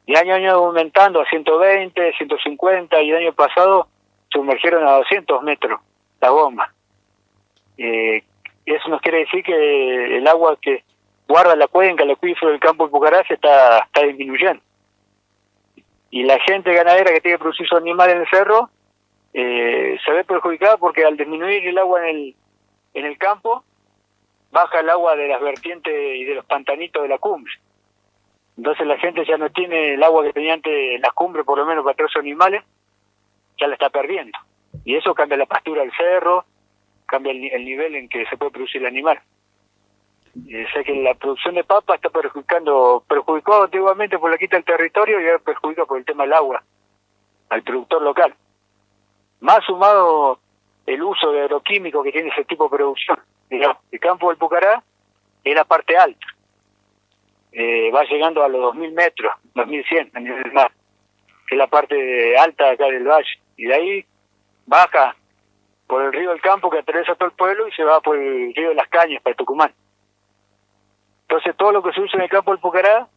Y 0.07 0.17
año 0.17 0.33
a 0.33 0.37
año 0.37 0.53
aumentando 0.53 1.21
a 1.21 1.27
120, 1.27 2.13
150 2.15 3.03
y 3.03 3.11
el 3.11 3.17
año 3.19 3.33
pasado 3.33 3.89
sumergieron 4.33 4.87
a 4.87 4.93
200 4.99 5.43
metros 5.43 5.81
la 6.21 6.31
bomba. 6.31 6.73
Eh, 7.79 8.23
eso 8.65 8.89
nos 8.89 9.01
quiere 9.01 9.19
decir 9.19 9.43
que 9.45 10.17
el 10.17 10.27
agua 10.27 10.57
que 10.61 10.85
guarda 11.29 11.57
la 11.57 11.69
cuenca, 11.69 12.05
el 12.05 12.11
acuífero 12.13 12.51
del 12.51 12.61
campo 12.61 12.85
del 12.85 12.91
Pucará 12.91 13.25
se 13.27 13.35
está, 13.35 13.79
está 13.81 14.03
disminuyendo. 14.03 14.63
Y 16.13 16.23
la 16.23 16.39
gente 16.41 16.73
ganadera 16.73 17.11
que 17.11 17.21
tiene 17.21 17.39
que 17.39 17.43
producir 17.43 17.67
sus 17.67 17.79
animales 17.79 18.15
en 18.15 18.21
el 18.21 18.29
cerro 18.29 18.71
eh, 19.33 19.99
se 20.05 20.13
ve 20.13 20.25
perjudicada 20.25 20.77
porque 20.77 21.05
al 21.05 21.17
disminuir 21.17 21.67
el 21.67 21.79
agua 21.79 22.07
en 22.07 22.17
el, 22.17 22.37
en 22.93 23.07
el 23.07 23.19
campo, 23.19 23.65
baja 24.51 24.81
el 24.81 24.91
agua 24.91 25.17
de 25.17 25.27
las 25.27 25.41
vertientes 25.41 25.93
y 25.93 26.25
de 26.25 26.35
los 26.35 26.45
pantanitos 26.45 27.03
de 27.03 27.09
la 27.09 27.19
cumbre. 27.19 27.53
Entonces 28.59 28.87
la 28.87 28.99
gente 28.99 29.25
ya 29.25 29.39
no 29.39 29.51
tiene 29.51 29.95
el 29.95 30.03
agua 30.03 30.23
que 30.23 30.35
tenía 30.35 30.55
antes 30.55 30.73
en 30.73 31.01
las 31.01 31.15
cumbres, 31.15 31.47
por 31.47 31.59
lo 31.59 31.65
menos 31.65 31.83
para 31.83 31.97
traer 31.97 32.11
animales, 32.17 32.63
ya 33.59 33.67
la 33.67 33.75
está 33.75 33.89
perdiendo. 33.89 34.39
Y 34.85 34.97
eso 34.97 35.15
cambia 35.15 35.39
la 35.39 35.47
pastura 35.47 35.81
del 35.81 35.93
cerro, 35.97 36.45
cambia 37.07 37.33
el, 37.33 37.65
nivel 37.65 37.95
en 37.95 38.09
que 38.09 38.27
se 38.27 38.37
puede 38.37 38.53
producir 38.53 38.83
el 38.83 38.89
animal. 38.89 39.19
Eh, 40.35 40.67
sé 40.73 40.83
que 40.85 40.95
la 40.95 41.15
producción 41.15 41.55
de 41.55 41.65
papa 41.65 41.95
está 41.95 42.09
perjudicando, 42.09 43.05
perjudicó 43.07 43.65
antiguamente 43.65 44.19
por 44.19 44.31
la 44.31 44.39
quita 44.39 44.57
del 44.57 44.65
territorio 44.65 45.21
y 45.21 45.27
ahora 45.27 45.39
perjudica 45.41 45.85
por 45.85 45.99
el 45.99 46.05
tema 46.05 46.25
del 46.25 46.33
agua 46.33 46.63
al 47.51 47.63
productor 47.63 48.03
local. 48.03 48.35
Más 49.41 49.63
sumado 49.65 50.39
el 50.87 51.03
uso 51.03 51.33
de 51.33 51.43
agroquímicos 51.43 52.03
que 52.03 52.13
tiene 52.13 52.31
ese 52.31 52.45
tipo 52.45 52.65
de 52.65 52.77
producción. 52.77 53.19
El 53.51 54.01
campo 54.01 54.29
del 54.29 54.39
Pucará 54.39 54.83
es 55.45 55.55
la 55.55 55.65
parte 55.65 55.97
alta. 55.97 56.27
Eh, 57.53 57.91
va 57.91 58.05
llegando 58.05 58.43
a 58.43 58.49
los 58.49 58.75
2.000 58.75 58.93
metros, 58.95 59.35
2.100 59.55 60.11
a 60.15 60.21
nivel 60.21 60.53
mar, 60.53 60.73
que 61.47 61.55
es 61.55 61.59
la 61.59 61.67
parte 61.67 62.39
alta 62.39 62.71
acá 62.71 62.87
del 62.87 63.07
valle. 63.07 63.39
Y 63.59 63.67
de 63.67 63.75
ahí 63.75 64.05
baja 64.65 65.15
por 65.87 66.03
el 66.03 66.13
río 66.15 66.31
del 66.31 66.41
Campo 66.41 66.71
que 66.71 66.79
atraviesa 66.79 67.15
todo 67.17 67.29
el 67.29 67.35
pueblo 67.35 67.69
y 67.69 67.73
se 67.73 67.85
va 67.85 68.01
por 68.01 68.17
el 68.17 68.55
río 68.55 68.71
de 68.71 68.75
las 68.75 68.89
Cañas 68.89 69.23
para 69.23 69.37
Tucumán. 69.37 69.75
Entonces 71.33 71.57
todo 71.57 71.73
lo 71.73 71.83
que 71.83 71.93
se 71.93 72.01
usa 72.03 72.19
en 72.19 72.25
el 72.25 72.29
campo 72.29 72.51
del 72.51 72.61
Pucará 72.61 73.09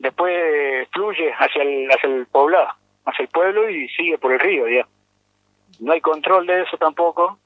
después 0.00 0.88
fluye 0.92 1.32
hacia 1.32 1.62
el, 1.62 1.88
hacia 1.92 2.08
el 2.08 2.26
poblado, 2.26 2.66
hacia 3.04 3.22
el 3.22 3.28
pueblo 3.28 3.70
y 3.70 3.88
sigue 3.90 4.18
por 4.18 4.32
el 4.32 4.40
río, 4.40 4.68
ya. 4.68 4.84
No 5.78 5.92
hay 5.92 6.00
control 6.00 6.44
de 6.44 6.62
eso 6.62 6.76
tampoco. 6.76 7.38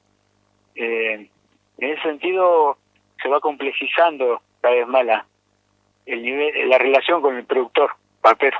Eh, 0.74 1.28
en 1.76 1.90
ese 1.90 2.00
sentido 2.00 2.78
se 3.22 3.28
va 3.28 3.40
complejizando 3.40 4.40
cada 4.62 4.76
vez 4.76 4.88
más 4.88 5.04
la, 5.04 5.26
el 6.06 6.22
nivel, 6.22 6.66
la 6.70 6.78
relación 6.78 7.20
con 7.20 7.36
el 7.36 7.44
productor 7.44 7.90
papero. 8.22 8.56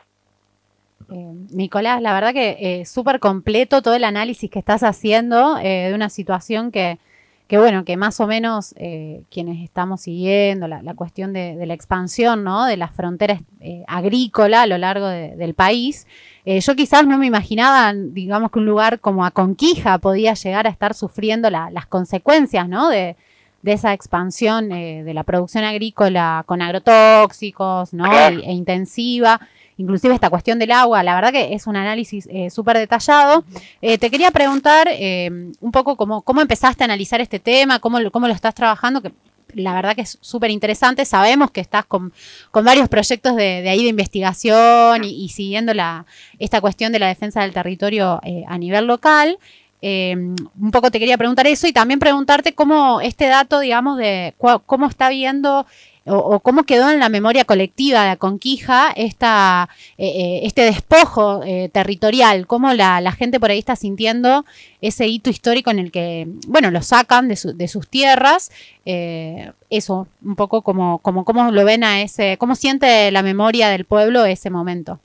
Eh, 1.11 1.33
Nicolás, 1.55 2.03
la 2.03 2.13
verdad 2.13 2.35
que 2.35 2.59
eh, 2.61 2.85
súper 2.85 3.19
completo 3.19 3.81
todo 3.81 3.95
el 3.95 4.05
análisis 4.05 4.51
que 4.51 4.59
estás 4.59 4.83
haciendo 4.83 5.57
eh, 5.57 5.89
de 5.89 5.95
una 5.95 6.11
situación 6.11 6.71
que, 6.71 6.99
que, 7.47 7.59
bueno, 7.59 7.85
que 7.85 7.97
más 7.97 8.19
o 8.21 8.27
menos 8.27 8.75
eh, 8.77 9.23
quienes 9.31 9.63
estamos 9.63 10.01
siguiendo 10.01 10.67
la, 10.67 10.83
la 10.83 10.95
cuestión 10.95 11.33
de, 11.33 11.57
de, 11.57 11.67
la 11.67 11.75
expansión, 11.75 12.43
¿no? 12.43 12.65
De 12.67 12.77
las 12.77 12.93
fronteras 12.93 13.41
eh, 13.61 13.85
agrícolas 13.87 14.65
a 14.65 14.67
lo 14.67 14.79
largo 14.79 15.07
de, 15.07 15.37
del 15.37 15.55
país. 15.55 16.07
Eh, 16.45 16.61
yo 16.61 16.75
quizás 16.75 17.07
no 17.07 17.19
me 17.19 17.27
imaginaba, 17.27 17.93
digamos, 17.95 18.51
que 18.51 18.59
un 18.59 18.67
lugar 18.67 18.99
como 19.01 19.25
Aconquija 19.25 19.99
podía 19.99 20.35
llegar 20.35 20.67
a 20.67 20.71
estar 20.71 20.95
sufriendo 20.95 21.49
la, 21.51 21.71
las 21.71 21.87
consecuencias, 21.87 22.69
¿no? 22.69 22.89
De, 22.89 23.17
de 23.63 23.73
esa 23.73 23.93
expansión 23.93 24.71
eh, 24.71 25.03
de 25.03 25.15
la 25.15 25.25
producción 25.25 25.65
agrícola 25.65 26.45
con 26.47 26.63
agrotóxicos, 26.63 27.93
¿no? 27.93 28.07
E, 28.13 28.29
e, 28.29 28.53
intensiva. 28.53 29.41
Inclusive 29.79 30.15
esta 30.15 30.31
cuestión 30.31 30.59
del 30.59 30.73
agua, 30.73 31.03
la 31.03 31.15
verdad 31.15 31.33
que 31.33 31.55
es 31.55 31.67
un 31.67 31.77
análisis 31.77 32.27
eh, 32.31 32.51
súper 32.51 32.79
detallado. 32.79 33.45
Eh, 33.83 33.99
te 33.99 34.11
quería 34.11 34.31
preguntar 34.31 34.89
eh, 34.91 35.31
un 35.61 35.73
poco 35.73 35.97
cómo, 35.97 36.23
cómo 36.23 36.41
empezaste 36.41 36.85
a 36.85 36.87
analizar 36.87 37.21
este 37.21 37.39
tema, 37.39 37.79
cómo, 37.79 37.99
cómo 38.11 38.27
lo 38.27 38.35
estás 38.35 38.55
trabajando, 38.55 39.03
que 39.03 39.13
la 39.55 39.75
verdad 39.75 39.95
que 39.95 40.03
es 40.03 40.19
súper 40.21 40.51
interesante. 40.51 41.05
Sabemos 41.05 41.51
que 41.51 41.61
estás 41.61 41.85
con, 41.85 42.13
con 42.51 42.65
varios 42.65 42.89
proyectos 42.89 43.37
de, 43.37 43.69
ahí 43.69 43.83
de 43.83 43.91
investigación 43.91 45.05
y, 45.05 45.29
siguiendo 45.29 45.75
la, 45.75 46.07
esta 46.39 46.61
cuestión 46.61 46.93
de 46.93 46.99
la 46.99 47.09
defensa 47.09 47.43
del 47.43 47.53
territorio 47.53 48.21
a 48.47 48.59
nivel 48.59 48.87
local. 48.87 49.39
Eh, 49.83 50.17
un 50.17 50.71
poco 50.73 50.91
te 50.91 50.99
quería 50.99 51.19
preguntar 51.19 51.47
eso 51.47 51.67
y 51.67 51.73
también 51.73 52.01
preguntarte 52.01 52.55
cómo 52.55 53.01
este 53.01 53.27
dato, 53.27 53.61
digamos, 53.61 53.99
de 53.99 54.35
cómo 54.39 54.87
está 54.87 55.09
viendo 55.11 55.67
o, 56.07 56.41
cómo 56.41 56.65
quedó 56.65 56.91
en 56.91 57.01
la 57.01 57.09
memoria 57.09 57.45
colectiva 57.45 58.05
de 58.05 58.17
Conquija 58.17 58.93
esta, 58.95 59.69
eh, 59.99 60.41
este 60.45 60.63
despojo 60.63 61.43
eh, 61.45 61.69
territorial, 61.73 62.47
cómo 62.47 62.73
la, 62.73 63.13
gente 63.13 63.41
por 63.41 63.51
ahí 63.51 63.59
está 63.59 63.77
sintiendo 63.77 64.45
ese 64.81 65.07
hito 65.07 65.31
histórico 65.31 65.71
en 65.71 65.79
el 65.79 65.91
que, 65.91 66.27
bueno, 66.47 66.71
lo 66.71 66.83
sacan 66.83 67.29
de, 67.29 67.37
su, 67.37 67.57
de 67.57 67.69
sus 67.69 67.89
tierras. 67.89 68.53
Eh, 68.85 69.53
eso, 69.71 70.07
un 70.23 70.37
poco 70.37 70.63
como, 70.63 70.99
como 70.99 71.25
cómo 71.25 71.51
lo 71.51 71.65
ven 71.65 71.83
a 71.83 72.03
ese, 72.03 72.37
cómo 72.39 72.55
siente 72.55 73.11
la 73.11 73.23
memoria 73.23 73.69
del 73.69 73.85
pueblo 73.85 74.25
ese 74.25 74.51
momento. 74.51 75.01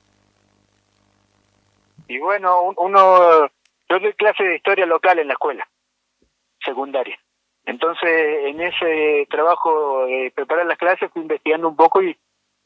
Y 2.07 2.19
bueno, 2.19 2.73
uno, 2.77 3.47
yo 3.89 3.99
doy 3.99 4.13
clase 4.13 4.43
de 4.43 4.57
historia 4.57 4.85
local 4.85 5.17
en 5.19 5.27
la 5.27 5.33
escuela 5.33 5.67
secundaria. 6.63 7.17
Entonces, 7.65 8.09
en 8.47 8.61
ese 8.61 9.27
trabajo 9.29 10.05
de 10.05 10.31
preparar 10.35 10.65
las 10.65 10.77
clases 10.77 11.11
fui 11.11 11.21
investigando 11.21 11.67
un 11.67 11.75
poco 11.75 12.01
y 12.01 12.17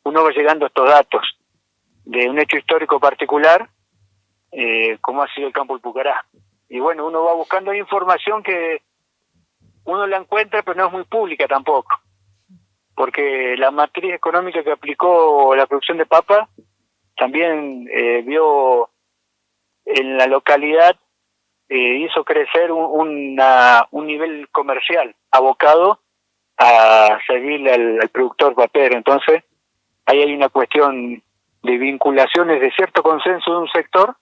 uno 0.04 0.24
va 0.24 0.32
llegando 0.32 0.66
a 0.66 0.68
estos 0.68 0.90
datos 0.90 1.22
de 2.06 2.30
un 2.30 2.40
hecho 2.40 2.58
histórico 2.58 3.00
particular, 3.00 3.68
eh, 4.52 4.98
como 5.02 5.24
ha 5.24 5.34
sido 5.34 5.48
el 5.48 5.54
campo 5.54 5.74
del 5.74 5.82
Pucará. 5.82 6.25
Y 6.70 6.80
bueno, 6.80 7.06
uno 7.06 7.24
va 7.24 7.34
buscando 7.34 7.74
información 7.74 8.44
que 8.44 8.82
uno 9.86 10.08
la 10.08 10.18
encuentra, 10.18 10.64
pero 10.64 10.78
no 10.78 10.88
es 10.88 10.94
muy 10.94 11.04
pública 11.04 11.48
tampoco, 11.48 11.90
porque 12.96 13.56
la 13.58 13.72
matriz 13.72 14.14
económica 14.14 14.64
que 14.64 14.72
aplicó 14.72 15.56
la 15.56 15.66
producción 15.66 15.98
de 15.98 16.06
papa 16.06 16.50
también 17.18 17.88
eh, 17.92 18.22
vio 18.24 18.90
en 19.86 20.18
la 20.18 20.28
localidad 20.28 20.96
eh, 21.69 21.98
hizo 22.07 22.24
crecer 22.24 22.72
un, 22.72 22.84
una, 22.84 23.88
un 23.91 24.07
nivel 24.07 24.48
comercial 24.51 25.15
abocado 25.31 26.00
a 26.57 27.17
servirle 27.25 27.74
al, 27.74 28.01
al, 28.01 28.10
productor 28.10 28.55
papero. 28.55 28.95
Entonces, 28.95 29.43
ahí 30.05 30.22
hay 30.22 30.34
una 30.34 30.50
cuestión 30.50 31.22
de 31.63 31.77
vinculaciones 31.77 32.62
de 32.62 32.72
cierto 32.72 33.01
consenso 33.01 33.51
de 33.51 33.57
un 33.57 33.67
sector 33.69 34.15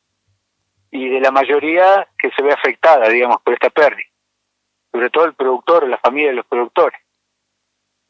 y 0.90 1.10
de 1.10 1.20
la 1.20 1.32
mayoría 1.32 2.08
que 2.18 2.32
se 2.32 2.44
ve 2.44 2.54
afectada, 2.54 3.10
digamos, 3.10 3.42
por 3.42 3.54
esta 3.54 3.70
pérdida. 3.70 4.08
Sobre 4.92 5.10
todo 5.10 5.26
el 5.26 5.34
productor, 5.34 5.88
la 5.88 5.98
familia 5.98 6.30
de 6.30 6.36
los 6.36 6.46
productores. 6.46 7.00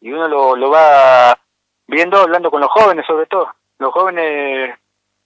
Y 0.01 0.11
uno 0.11 0.27
lo, 0.27 0.55
lo 0.55 0.69
va 0.69 1.39
viendo 1.87 2.17
hablando 2.17 2.51
con 2.51 2.61
los 2.61 2.69
jóvenes, 2.69 3.05
sobre 3.05 3.25
todo. 3.25 3.55
Los 3.79 3.93
jóvenes 3.93 4.77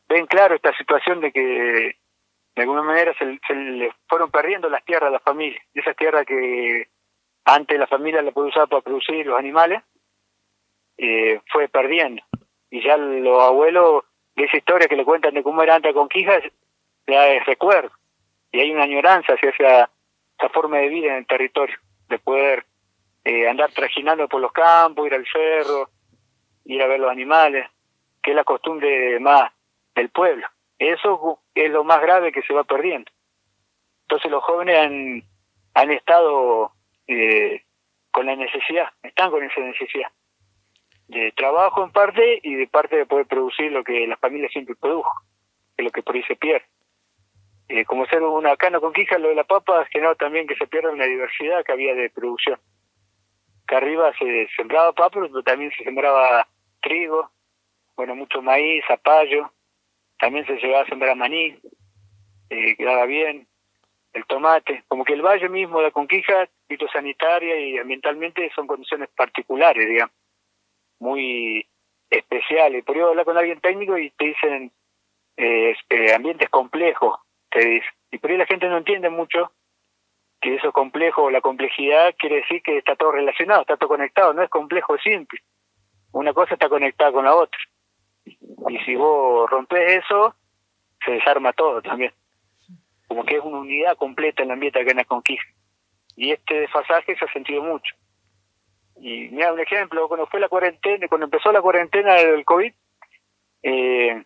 ven 0.07 0.25
claro 0.27 0.55
esta 0.55 0.75
situación 0.77 1.19
de 1.19 1.31
que 1.31 1.95
de 2.57 2.63
alguna 2.63 2.81
manera 2.81 3.13
se, 3.19 3.39
se, 3.45 3.53
le 3.53 3.91
fueron 4.09 4.31
perdiendo 4.31 4.67
las 4.67 4.83
tierras 4.83 5.09
a 5.09 5.11
la 5.11 5.19
familia, 5.19 5.61
esas 5.75 5.95
tierras 5.95 6.25
que 6.25 6.87
antes 7.45 7.77
la 7.77 7.85
familia 7.85 8.23
la 8.23 8.31
podía 8.31 8.49
usar 8.49 8.67
para 8.67 8.81
producir 8.81 9.27
los 9.27 9.37
animales, 9.37 9.83
eh, 10.97 11.39
fue 11.51 11.67
perdiendo. 11.67 12.23
Y 12.71 12.83
ya 12.83 12.97
los 12.97 13.43
abuelos, 13.43 14.05
de 14.35 14.45
esa 14.45 14.57
historia 14.57 14.87
que 14.87 14.95
le 14.95 15.05
cuentan 15.05 15.35
de 15.35 15.43
cómo 15.43 15.61
era 15.61 15.75
antes 15.75 15.93
Conquija, 15.93 16.39
ya 17.05 17.27
es 17.27 17.45
recuerdo. 17.45 17.91
Y 18.51 18.59
hay 18.59 18.71
una 18.71 18.83
añoranza 18.83 19.33
hacia 19.33 19.51
esa, 19.51 19.91
esa 20.39 20.49
forma 20.49 20.77
de 20.77 20.89
vida 20.89 21.11
en 21.11 21.17
el 21.17 21.27
territorio, 21.27 21.77
de 22.09 22.17
poder 22.17 22.65
eh, 23.23 23.47
andar 23.47 23.71
trajinando 23.71 24.27
por 24.27 24.41
los 24.41 24.51
campos, 24.51 25.05
ir 25.05 25.13
al 25.13 25.27
cerro, 25.27 25.91
ir 26.65 26.81
a 26.81 26.87
ver 26.87 26.99
los 26.99 27.11
animales, 27.11 27.69
que 28.23 28.31
es 28.31 28.35
la 28.35 28.43
costumbre 28.43 29.19
más 29.19 29.51
del 29.93 30.09
pueblo. 30.09 30.47
Eso 30.79 31.39
es 31.55 31.71
lo 31.71 31.83
más 31.83 32.01
grave 32.01 32.31
que 32.31 32.43
se 32.43 32.53
va 32.53 32.63
perdiendo. 32.63 33.11
Entonces 34.03 34.31
los 34.31 34.43
jóvenes 34.43 34.77
han, 34.77 35.23
han 35.73 35.91
estado 35.91 36.71
eh, 37.07 37.63
con 38.11 38.25
la 38.25 38.35
necesidad, 38.35 38.89
están 39.03 39.31
con 39.31 39.43
esa 39.43 39.61
necesidad 39.61 40.09
de 41.07 41.31
trabajo 41.31 41.83
en 41.83 41.91
parte 41.91 42.39
y 42.43 42.55
de 42.55 42.67
parte 42.67 42.97
de 42.97 43.05
poder 43.05 43.25
producir 43.27 43.71
lo 43.71 43.83
que 43.83 44.05
las 44.07 44.19
familias 44.19 44.51
siempre 44.51 44.75
produjo, 44.75 45.09
que 45.75 45.83
es 45.83 45.85
lo 45.85 45.91
que 45.91 46.03
por 46.03 46.15
ahí 46.15 46.23
se 46.23 46.35
pierde. 46.35 46.65
Eh, 47.69 47.85
como 47.85 48.05
ser 48.05 48.23
una 48.23 48.55
cana 48.55 48.79
con 48.79 48.93
quija, 48.93 49.17
lo 49.17 49.29
de 49.29 49.35
la 49.35 49.43
papa 49.43 49.85
generó 49.91 50.15
también 50.15 50.47
que 50.47 50.55
se 50.55 50.67
pierda 50.67 50.91
una 50.91 51.05
diversidad 51.05 51.63
que 51.65 51.71
había 51.71 51.93
de 51.95 52.09
producción. 52.09 52.59
Que 53.67 53.75
arriba 53.75 54.13
se 54.17 54.47
sembraba 54.55 54.93
papa, 54.93 55.19
pero 55.21 55.43
también 55.43 55.71
se 55.77 55.83
sembraba 55.83 56.47
trigo, 56.81 57.29
bueno, 57.95 58.15
mucho 58.15 58.41
maíz, 58.41 58.83
zapallo, 58.87 59.51
también 60.19 60.45
se 60.45 60.57
llegaba 60.57 60.83
a 60.83 60.87
sembrar 60.87 61.15
maní, 61.15 61.57
eh, 62.49 62.75
quedaba 62.75 63.05
bien, 63.05 63.47
el 64.13 64.25
tomate, 64.25 64.83
como 64.87 65.03
que 65.05 65.13
el 65.13 65.21
valle 65.21 65.49
mismo 65.49 65.81
la 65.81 65.91
Conquija, 65.91 66.49
fitosanitaria 66.67 67.59
y 67.59 67.77
ambientalmente 67.77 68.49
son 68.55 68.67
condiciones 68.67 69.09
particulares, 69.15 69.87
digamos, 69.87 70.15
muy 70.99 71.67
especiales. 72.09 72.83
Por 72.83 72.97
eso 72.97 73.09
hablar 73.09 73.25
con 73.25 73.37
alguien 73.37 73.59
técnico 73.59 73.97
y 73.97 74.09
te 74.11 74.25
dicen 74.25 74.71
eh, 75.37 75.75
eh, 75.89 76.13
ambientes 76.13 76.49
complejos, 76.49 77.19
te 77.51 77.59
dice. 77.59 77.87
Y 78.11 78.17
por 78.17 78.31
ahí 78.31 78.37
la 78.37 78.45
gente 78.45 78.67
no 78.67 78.77
entiende 78.77 79.09
mucho 79.09 79.51
que 80.41 80.55
eso 80.55 80.71
complejo, 80.71 81.29
la 81.29 81.41
complejidad 81.41 82.15
quiere 82.17 82.37
decir 82.37 82.61
que 82.61 82.77
está 82.77 82.95
todo 82.95 83.11
relacionado, 83.11 83.61
está 83.61 83.77
todo 83.77 83.89
conectado, 83.89 84.33
no 84.33 84.43
es 84.43 84.49
complejo, 84.49 84.95
es 84.95 85.01
simple. 85.01 85.39
Una 86.11 86.33
cosa 86.33 86.53
está 86.53 86.69
conectada 86.69 87.11
con 87.11 87.25
la 87.25 87.35
otra. 87.35 87.59
Y 88.69 88.77
si 88.85 88.95
vos 88.95 89.49
rompes 89.49 90.03
eso, 90.03 90.35
se 91.03 91.11
desarma 91.11 91.53
todo 91.53 91.81
también. 91.81 92.13
Como 93.07 93.25
que 93.25 93.37
es 93.37 93.43
una 93.43 93.59
unidad 93.59 93.97
completa 93.97 94.43
en 94.43 94.49
el 94.49 94.53
ambiente 94.53 94.81
acá 94.81 94.91
en 94.91 94.97
la 94.97 95.05
conquista. 95.05 95.47
Y 96.15 96.31
este 96.31 96.61
desfasaje 96.61 97.15
se 97.15 97.25
ha 97.25 97.31
sentido 97.31 97.63
mucho. 97.63 97.95
Y 98.99 99.29
mira 99.29 99.53
un 99.53 99.59
ejemplo, 99.59 100.07
cuando 100.07 100.27
fue 100.27 100.39
la 100.39 100.49
cuarentena, 100.49 101.07
cuando 101.07 101.25
empezó 101.25 101.51
la 101.51 101.61
cuarentena 101.61 102.15
del 102.15 102.43
COVID, 102.43 102.73
eh, 103.63 104.23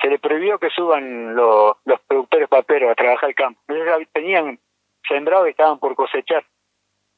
se 0.00 0.08
le 0.08 0.18
prohibió 0.18 0.58
que 0.58 0.70
suban 0.70 1.34
los, 1.34 1.76
los 1.84 2.00
productores 2.00 2.48
paperos 2.48 2.90
a 2.90 2.94
trabajar 2.94 3.28
el 3.28 3.34
campo. 3.34 3.60
Ellos 3.68 4.08
tenían 4.12 4.58
sembrado 5.08 5.46
y 5.46 5.50
estaban 5.50 5.78
por 5.78 5.94
cosechar. 5.94 6.44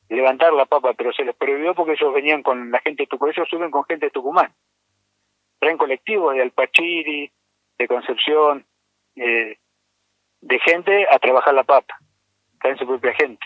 levantar 0.09 0.53
la 0.55 0.65
papa, 0.65 0.95
pero 0.95 1.13
se 1.13 1.25
les 1.25 1.37
prohibió 1.37 1.75
porque 1.75 1.93
ellos 1.93 2.15
venían 2.15 2.43
con 2.43 2.71
la 2.71 2.81
gente 2.81 3.03
de 3.03 3.07
Tucumán, 3.09 3.35
ellos 3.37 3.49
suben 3.49 3.71
con 3.71 3.85
gente 3.85 4.07
de 4.07 4.11
Tucumán. 4.11 4.55
Traen 5.59 5.77
colectivos 5.77 6.35
de 6.35 6.43
Alpachiri, 6.43 7.31
de 7.79 7.89
Concepción, 7.89 8.65
eh, 9.17 9.57
de 10.41 10.59
gente 10.61 11.07
a 11.11 11.19
trabajar 11.19 11.55
la 11.55 11.65
papa, 11.65 11.99
traen 12.61 12.79
su 12.79 12.87
propia 12.87 13.15
gente. 13.15 13.45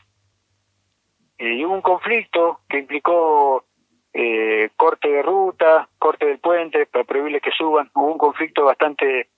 Eh, 1.38 1.54
y 1.54 1.64
hubo 1.64 1.74
un 1.74 1.82
conflicto 1.82 2.60
que 2.68 2.78
implicó 2.78 3.64
eh, 4.12 4.70
corte 4.76 5.08
de 5.08 5.22
ruta, 5.22 5.88
corte 5.98 6.26
del 6.26 6.38
puente, 6.38 6.86
para 6.86 7.04
prohibirles 7.04 7.42
que 7.42 7.50
suban. 7.50 7.90
Hubo 7.94 8.12
un 8.12 8.18
conflicto 8.18 8.64
bastante 8.64 9.30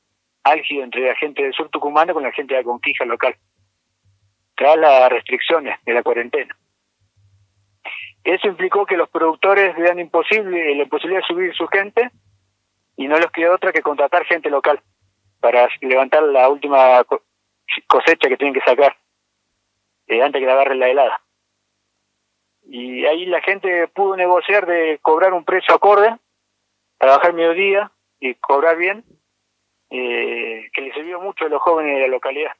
álgido 0.42 0.84
entre 0.84 1.06
la 1.06 1.14
gente 1.14 1.42
del 1.42 1.54
sur 1.54 1.68
tucumano 1.70 2.12
con 2.12 2.22
la 2.22 2.32
gente 2.32 2.54
de 2.54 2.60
la 2.60 2.64
conquista 2.64 3.04
local, 3.04 3.36
tras 4.56 4.76
las 4.76 5.10
restricciones 5.10 5.78
de 5.84 5.94
la 5.94 6.02
cuarentena. 6.02 6.56
Eso 8.24 8.48
implicó 8.48 8.86
que 8.86 8.96
los 8.96 9.08
productores 9.10 9.76
vean 9.76 9.98
imposible 9.98 10.74
la 10.74 10.82
imposibilidad 10.82 11.20
de 11.20 11.26
subir 11.26 11.54
su 11.54 11.66
gente 11.68 12.10
y 12.96 13.08
no 13.08 13.18
les 13.18 13.30
quedó 13.30 13.54
otra 13.54 13.72
que 13.72 13.82
contratar 13.82 14.24
gente 14.24 14.50
local 14.50 14.80
para 15.40 15.68
levantar 15.80 16.22
la 16.22 16.48
última 16.48 17.04
cosecha 17.86 18.28
que 18.28 18.36
tienen 18.36 18.54
que 18.54 18.60
sacar 18.60 18.96
eh, 20.06 20.22
antes 20.22 20.40
que 20.40 20.46
la 20.46 20.52
agarren 20.52 20.78
la 20.78 20.88
helada. 20.88 21.20
Y 22.66 23.04
ahí 23.04 23.26
la 23.26 23.42
gente 23.42 23.88
pudo 23.88 24.16
negociar 24.16 24.66
de 24.66 24.98
cobrar 25.02 25.32
un 25.32 25.44
precio 25.44 25.74
acorde, 25.74 26.16
trabajar 26.98 27.34
mediodía 27.34 27.90
y 28.20 28.34
cobrar 28.36 28.76
bien, 28.76 29.04
eh, 29.90 30.70
que 30.72 30.80
le 30.80 30.94
sirvió 30.94 31.20
mucho 31.20 31.44
a 31.44 31.48
los 31.48 31.60
jóvenes 31.60 31.96
de 31.96 32.00
la 32.02 32.08
localidad. 32.08 32.52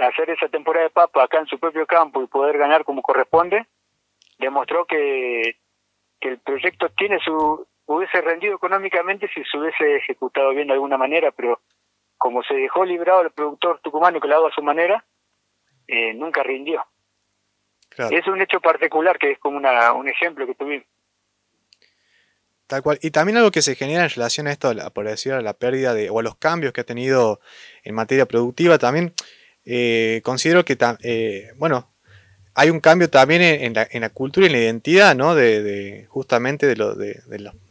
Hacer 0.00 0.30
esa 0.30 0.48
temporada 0.48 0.84
de 0.84 0.90
papa 0.90 1.24
acá 1.24 1.38
en 1.38 1.46
su 1.46 1.58
propio 1.58 1.86
campo 1.86 2.22
y 2.22 2.26
poder 2.26 2.58
ganar 2.58 2.84
como 2.84 3.02
corresponde, 3.02 3.66
demostró 4.38 4.84
que, 4.84 5.56
que 6.20 6.28
el 6.28 6.38
proyecto 6.38 6.90
tiene 6.90 7.18
su 7.20 7.66
hubiese 7.86 8.20
rendido 8.20 8.56
económicamente 8.56 9.28
si 9.34 9.42
se 9.44 9.58
hubiese 9.58 9.96
ejecutado 9.96 10.50
bien 10.50 10.68
de 10.68 10.74
alguna 10.74 10.96
manera, 10.96 11.30
pero 11.32 11.60
como 12.16 12.42
se 12.42 12.54
dejó 12.54 12.84
librado 12.84 13.22
el 13.22 13.30
productor 13.30 13.80
tucumano 13.80 14.20
que 14.20 14.28
lo 14.28 14.36
hago 14.36 14.46
a 14.48 14.54
su 14.54 14.62
manera, 14.62 15.04
eh, 15.86 16.14
nunca 16.14 16.42
rindió. 16.42 16.84
Es 18.10 18.26
un 18.26 18.40
hecho 18.40 18.60
particular 18.60 19.18
que 19.18 19.32
es 19.32 19.38
como 19.38 19.56
una, 19.56 19.92
un 19.92 20.08
ejemplo 20.08 20.46
que 20.46 20.54
tuvimos. 20.54 20.86
Tal 22.66 22.82
cual. 22.82 22.98
Y 23.02 23.10
también 23.10 23.36
algo 23.36 23.50
que 23.50 23.62
se 23.62 23.74
genera 23.76 24.04
en 24.04 24.10
relación 24.10 24.46
a 24.46 24.52
esto, 24.52 24.72
por 24.92 25.06
decir, 25.06 25.32
a 25.32 25.42
la 25.42 25.52
pérdida 25.52 25.94
de, 25.94 26.10
o 26.10 26.18
a 26.18 26.22
los 26.22 26.36
cambios 26.36 26.72
que 26.72 26.80
ha 26.80 26.84
tenido 26.84 27.40
en 27.84 27.94
materia 27.94 28.26
productiva, 28.26 28.78
también 28.78 29.14
eh, 29.64 30.22
considero 30.24 30.64
que, 30.64 30.76
eh, 31.02 31.52
bueno, 31.56 31.93
hay 32.54 32.70
un 32.70 32.80
cambio 32.80 33.10
también 33.10 33.42
en, 33.42 33.74
la, 33.74 33.86
en, 33.90 34.02
la, 34.02 34.10
cultura 34.10 34.46
y 34.46 34.48
en 34.48 34.52
la 34.52 34.58
identidad, 34.58 35.16
¿no? 35.16 35.34
De, 35.34 36.06
justamente 36.08 36.66
de, 36.66 36.76
lo, 36.76 36.94
de, 36.94 37.20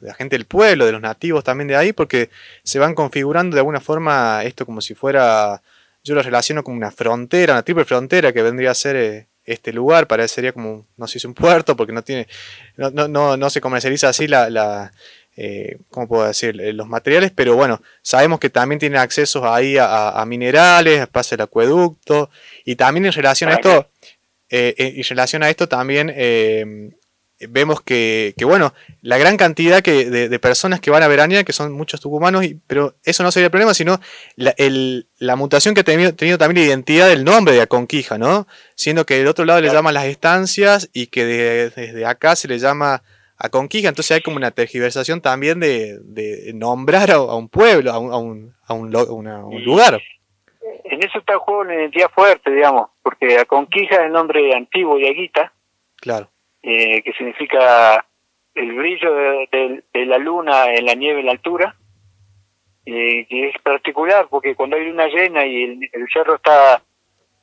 la 0.01 0.13
gente 0.13 0.35
del 0.35 0.45
pueblo, 0.45 0.85
de 0.85 0.91
los 0.91 1.01
nativos 1.01 1.43
también 1.43 1.69
de 1.69 1.77
ahí, 1.77 1.93
porque 1.93 2.29
se 2.63 2.79
van 2.79 2.93
configurando 2.93 3.55
de 3.55 3.61
alguna 3.61 3.79
forma 3.79 4.43
esto 4.43 4.65
como 4.65 4.81
si 4.81 4.93
fuera, 4.93 5.61
yo 6.03 6.15
lo 6.15 6.21
relaciono 6.21 6.63
como 6.63 6.75
una 6.75 6.91
frontera, 6.91 7.53
una 7.53 7.63
triple 7.63 7.85
frontera 7.85 8.33
que 8.33 8.41
vendría 8.41 8.71
a 8.71 8.75
ser 8.75 8.95
eh, 8.97 9.27
este 9.45 9.71
lugar, 9.71 10.05
parecería 10.05 10.51
como, 10.51 10.85
no 10.97 11.07
sé 11.07 11.13
si 11.13 11.17
es 11.19 11.25
un 11.25 11.33
puerto, 11.33 11.77
porque 11.77 11.93
no 11.93 12.03
tiene, 12.03 12.27
no, 12.75 12.89
no, 12.91 13.07
no, 13.07 13.37
no 13.37 13.49
se 13.49 13.61
comercializa 13.61 14.09
así 14.09 14.27
la, 14.27 14.49
la 14.49 14.91
eh, 15.35 15.77
¿cómo 15.89 16.07
puedo 16.09 16.27
decir? 16.27 16.59
Eh, 16.61 16.73
los 16.73 16.87
materiales, 16.87 17.31
pero 17.33 17.55
bueno, 17.55 17.81
sabemos 18.01 18.39
que 18.39 18.49
también 18.49 18.79
tiene 18.79 18.97
acceso 18.97 19.51
ahí 19.51 19.77
a, 19.77 20.09
a 20.09 20.25
minerales, 20.25 21.07
pasa 21.07 21.35
el 21.35 21.41
acueducto, 21.41 22.29
y 22.65 22.75
también 22.75 23.05
en 23.05 23.13
relación 23.13 23.49
a 23.49 23.53
esto 23.53 23.87
eh, 24.55 24.75
eh, 24.77 24.93
y 24.97 24.99
en 24.99 25.07
relación 25.09 25.41
a 25.41 25.49
esto 25.49 25.67
también 25.67 26.13
eh, 26.15 26.91
vemos 27.49 27.81
que, 27.81 28.35
bueno, 28.43 28.71
la 29.01 29.17
gran 29.17 29.35
cantidad 29.35 29.81
que, 29.81 30.05
de, 30.11 30.39
personas 30.39 30.79
que 30.79 30.91
van 30.91 31.01
a 31.01 31.07
veranear, 31.07 31.43
que 31.43 31.53
son 31.53 31.71
muchos 31.71 31.99
tucumanos, 31.99 32.45
pero 32.67 32.95
eso 33.03 33.23
no 33.23 33.31
sería 33.31 33.45
el 33.45 33.51
problema, 33.51 33.73
sino 33.73 33.99
la, 34.35 34.53
la 35.17 35.35
mutación 35.35 35.73
que 35.73 35.81
ha 35.81 35.83
tenido, 35.83 36.37
también 36.37 36.67
la 36.67 36.71
identidad 36.71 37.07
del 37.07 37.23
nombre 37.23 37.55
de 37.55 37.61
Aconquija, 37.61 38.19
¿no? 38.19 38.47
Siendo 38.75 39.07
que 39.07 39.17
del 39.17 39.27
otro 39.27 39.43
lado 39.43 39.59
le 39.59 39.73
llaman 39.73 39.95
las 39.95 40.05
estancias 40.05 40.87
y 40.93 41.07
que 41.07 41.25
desde 41.25 42.05
acá 42.05 42.35
se 42.35 42.47
le 42.47 42.59
llama 42.59 43.01
Aconquija, 43.37 43.89
entonces 43.89 44.11
hay 44.11 44.21
como 44.21 44.37
una 44.37 44.51
tergiversación 44.51 45.19
también 45.19 45.59
de, 45.59 46.51
nombrar 46.53 47.09
a, 47.09 47.19
un 47.19 47.49
pueblo, 47.49 47.91
a 47.91 47.97
un, 47.97 48.53
a 48.67 48.73
un, 48.75 48.95
un 48.95 49.63
lugar 49.63 49.99
en 50.83 51.03
eso 51.03 51.19
está 51.19 51.33
el 51.33 51.39
juego 51.39 51.61
una 51.61 51.75
identidad 51.75 52.09
fuerte, 52.11 52.51
digamos, 52.51 52.89
porque 53.01 53.37
Aconquija 53.37 53.95
es 53.95 54.01
el 54.03 54.11
nombre 54.11 54.53
antiguo 54.55 54.97
de 54.97 55.09
Aguita, 55.09 55.53
claro. 55.97 56.29
Eh, 56.61 57.01
que 57.03 57.11
significa 57.13 58.05
el 58.55 58.73
brillo 58.73 59.13
de, 59.13 59.83
la 60.05 60.17
luna 60.17 60.73
en 60.73 60.85
la 60.85 60.93
nieve 60.93 61.19
en 61.19 61.25
la 61.25 61.33
altura, 61.33 61.75
eh, 62.85 63.25
que 63.27 63.49
es 63.49 63.61
particular 63.61 64.27
porque 64.29 64.55
cuando 64.55 64.77
hay 64.77 64.85
luna 64.85 65.07
llena 65.07 65.45
y 65.45 65.89
el, 65.91 66.07
cerro 66.13 66.35
está 66.35 66.81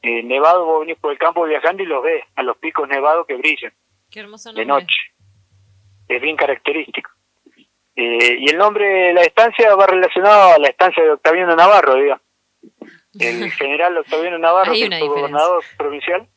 eh, 0.03 0.23
nevado, 0.23 0.65
vos 0.65 0.81
venís 0.81 0.99
por 0.99 1.13
el 1.13 1.19
campo 1.19 1.45
viajando 1.45 1.83
y 1.83 1.87
los 1.87 2.03
ves, 2.03 2.25
a 2.37 2.43
los 2.43 2.57
picos 2.57 2.89
nevados 2.89 3.27
que 3.27 3.37
brillan 3.37 3.73
Qué 4.11 4.21
hermoso 4.21 4.53
de 4.53 4.65
noche. 4.65 4.97
Es 6.09 6.21
bien 6.21 6.37
característico. 6.37 7.11
y 7.95 8.51
el 8.51 8.57
nombre 8.57 8.87
de 8.87 9.13
la 9.13 9.23
estancia 9.23 9.75
va 9.77 9.87
relacionado 9.87 10.55
a 10.55 10.59
la 10.59 10.69
estancia 10.69 11.03
de 11.03 11.11
Octaviano 11.11 11.55
Navarro, 11.55 11.95
digamos 11.97 12.23
el 13.19 13.51
general 13.53 13.97
Octaviano 13.99 14.39
Navarro, 14.39 14.73
gobernador 14.73 15.65
provincial, 15.77 16.29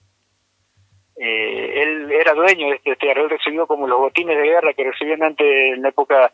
eh, 1.16 1.84
él 1.84 2.12
era 2.12 2.34
dueño 2.34 2.68
de 2.68 2.76
este, 2.76 2.92
este 2.92 3.12
él 3.12 3.30
recibió 3.30 3.68
como 3.68 3.88
los 3.88 4.00
botines 4.00 4.36
de 4.36 4.44
guerra 4.44 4.74
que 4.74 4.90
recibían 4.90 5.22
antes 5.22 5.46
en 5.48 5.82
la 5.84 5.90
época 5.90 6.32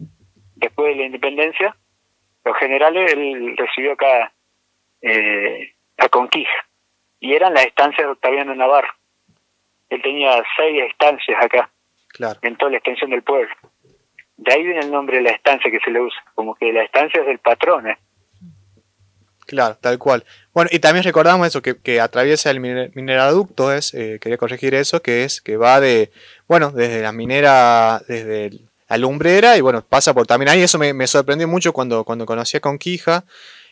después 0.56 0.90
de 0.90 0.96
la 0.96 1.06
independencia, 1.08 1.76
los 2.46 2.58
generales 2.58 3.14
él 3.14 3.56
recibió 3.58 3.94
acá 3.94 4.32
eh, 5.02 5.74
a 5.98 6.10
Conquija, 6.10 6.66
y 7.20 7.34
eran 7.34 7.54
las 7.54 7.66
estancias 7.66 8.08
de 8.08 8.12
Octaviano 8.12 8.56
Navarro. 8.56 8.90
Él 9.90 10.02
tenía 10.02 10.42
seis 10.56 10.84
estancias 10.90 11.44
acá, 11.44 11.70
claro. 12.10 12.40
en 12.42 12.56
toda 12.56 12.72
la 12.72 12.78
extensión 12.78 13.10
del 13.10 13.24
pueblo. 13.24 13.54
De 14.38 14.54
ahí 14.54 14.64
viene 14.64 14.80
el 14.80 14.92
nombre 14.92 15.18
de 15.18 15.24
la 15.24 15.32
estancia 15.32 15.70
que 15.70 15.80
se 15.80 15.92
le 15.92 16.00
usa, 16.00 16.24
como 16.36 16.56
que 16.56 16.72
la 16.72 16.84
estancia 16.84 17.20
es 17.20 17.28
del 17.28 17.40
patrón, 17.40 17.88
¿eh? 17.90 17.98
Claro, 19.50 19.80
tal 19.82 19.98
cual. 19.98 20.26
Bueno, 20.54 20.70
y 20.72 20.78
también 20.78 21.04
recordamos 21.04 21.48
eso, 21.48 21.64
que, 21.64 21.76
que 21.76 22.00
atraviesa 22.00 22.52
el 22.52 22.60
mineraducto, 22.60 23.74
es, 23.74 23.96
eh, 23.96 24.20
quería 24.22 24.38
corregir 24.38 24.76
eso, 24.76 25.02
que 25.02 25.24
es 25.24 25.42
que 25.42 25.58
va 25.58 25.80
de, 25.80 26.12
bueno, 26.48 26.70
desde 26.70 27.02
la 27.02 27.12
minera, 27.12 28.00
desde 28.08 28.60
la 28.88 28.98
lumbrera, 29.00 29.58
y 29.58 29.62
bueno, 29.62 29.84
pasa 29.84 30.14
por 30.14 30.28
también 30.28 30.50
ahí, 30.50 30.62
eso 30.62 30.78
me, 30.78 31.08
sorprendió 31.08 31.48
mucho 31.48 31.74
cuando, 31.74 32.04
cuando 32.04 32.28
conocí 32.28 32.58
a 32.58 32.60
Conquija, 32.60 33.26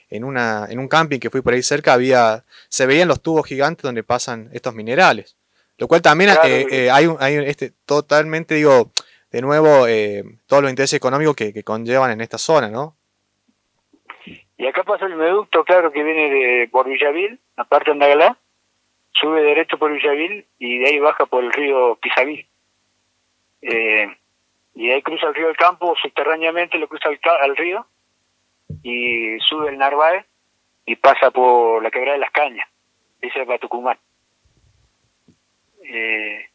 en, 0.09 0.23
una, 0.23 0.65
en 0.67 0.79
un 0.79 0.87
camping 0.87 1.19
que 1.19 1.29
fui 1.29 1.41
por 1.41 1.53
ahí 1.53 1.61
cerca, 1.61 1.93
había, 1.93 2.43
se 2.69 2.87
veían 2.87 3.07
los 3.07 3.21
tubos 3.21 3.45
gigantes 3.45 3.83
donde 3.83 4.01
pasan 4.01 4.49
estos 4.51 4.73
minerales. 4.73 5.35
Lo 5.77 5.87
cual 5.87 6.01
también 6.01 6.31
eh, 6.43 6.65
eh, 6.71 6.89
hay, 6.89 7.05
un, 7.05 7.17
hay 7.19 7.35
este, 7.35 7.71
totalmente, 7.85 8.55
digo, 8.55 8.91
de 9.29 9.41
nuevo, 9.41 9.85
todos 10.47 10.63
los 10.63 10.71
intereses 10.71 10.97
económicos 10.97 11.35
que, 11.35 11.53
que 11.53 11.63
conllevan 11.63 12.09
en 12.09 12.21
esta 12.21 12.39
zona, 12.39 12.69
¿no? 12.69 12.96
Y 14.57 14.65
acá 14.65 14.83
pasa 14.83 15.05
el 15.05 15.15
meducto, 15.15 15.63
claro, 15.63 15.91
que 15.91 16.03
viene 16.03 16.29
de 16.29 16.67
por 16.69 16.87
Villavil, 16.87 17.39
aparte 17.57 17.85
de 17.85 17.91
Andagalá, 17.93 18.37
sube 19.11 19.41
derecho 19.41 19.77
por 19.77 19.91
Villavil 19.91 20.45
y 20.57 20.79
de 20.79 20.89
ahí 20.89 20.99
baja 20.99 21.27
por 21.27 21.43
el 21.43 21.53
río 21.53 21.95
Pisaví. 22.01 22.45
Eh, 23.61 24.07
y 24.73 24.87
de 24.87 24.93
ahí 24.93 25.01
cruza 25.03 25.27
el 25.27 25.35
río 25.35 25.47
del 25.47 25.57
campo 25.57 25.95
subterráneamente, 26.01 26.77
lo 26.79 26.87
cruza 26.87 27.09
al, 27.41 27.55
río 27.55 27.85
y 28.83 29.37
sube 29.39 29.69
el 29.69 29.77
Narváez 29.77 30.25
y 30.85 30.95
pasa 30.95 31.31
por 31.31 31.83
la 31.83 31.91
quebrada 31.91 32.13
de 32.13 32.21
las 32.21 32.31
cañas, 32.31 32.67
dice 33.21 33.45
para 33.45 33.59
Tucumán. 33.59 33.97
Eh, 35.83 36.49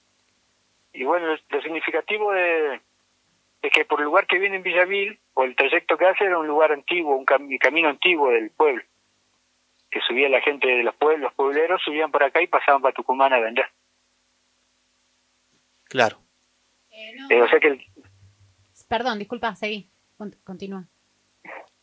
y 0.93 1.05
bueno, 1.05 1.37
lo 1.49 1.63
significativo 1.63 2.33
de, 2.33 2.81
es 3.63 3.73
que 3.73 3.85
por 3.85 4.01
el 4.01 4.07
lugar 4.07 4.27
que 4.27 4.39
viene 4.39 4.57
en 4.57 4.63
Villavil, 4.63 5.19
o 5.35 5.45
el 5.45 5.55
trayecto 5.55 5.97
que 5.97 6.07
hace, 6.07 6.25
era 6.25 6.39
un 6.39 6.47
lugar 6.47 6.73
antiguo, 6.73 7.17
un 7.17 7.25
camino 7.25 7.89
antiguo 7.89 8.31
del 8.31 8.51
pueblo, 8.51 8.83
que 9.91 10.01
subía 10.01 10.29
la 10.29 10.41
gente 10.41 10.67
de 10.67 10.83
los 10.83 10.95
pueblos, 10.97 11.23
los 11.23 11.35
puebleros 11.35 11.81
subían 11.83 12.11
por 12.11 12.25
acá 12.25 12.43
y 12.43 12.49
pasaban 12.49 12.83
para 12.83 12.95
Tucumán 12.95 13.33
a 13.33 13.39
vender. 13.39 13.67
Claro. 15.85 16.19
Eh, 16.91 17.15
eh, 17.31 17.43
o 17.43 17.49
sea 17.49 17.61
que 17.61 17.87
Perdón, 18.89 19.19
disculpa, 19.19 19.55
seguí, 19.55 19.89
continúa. 20.45 20.85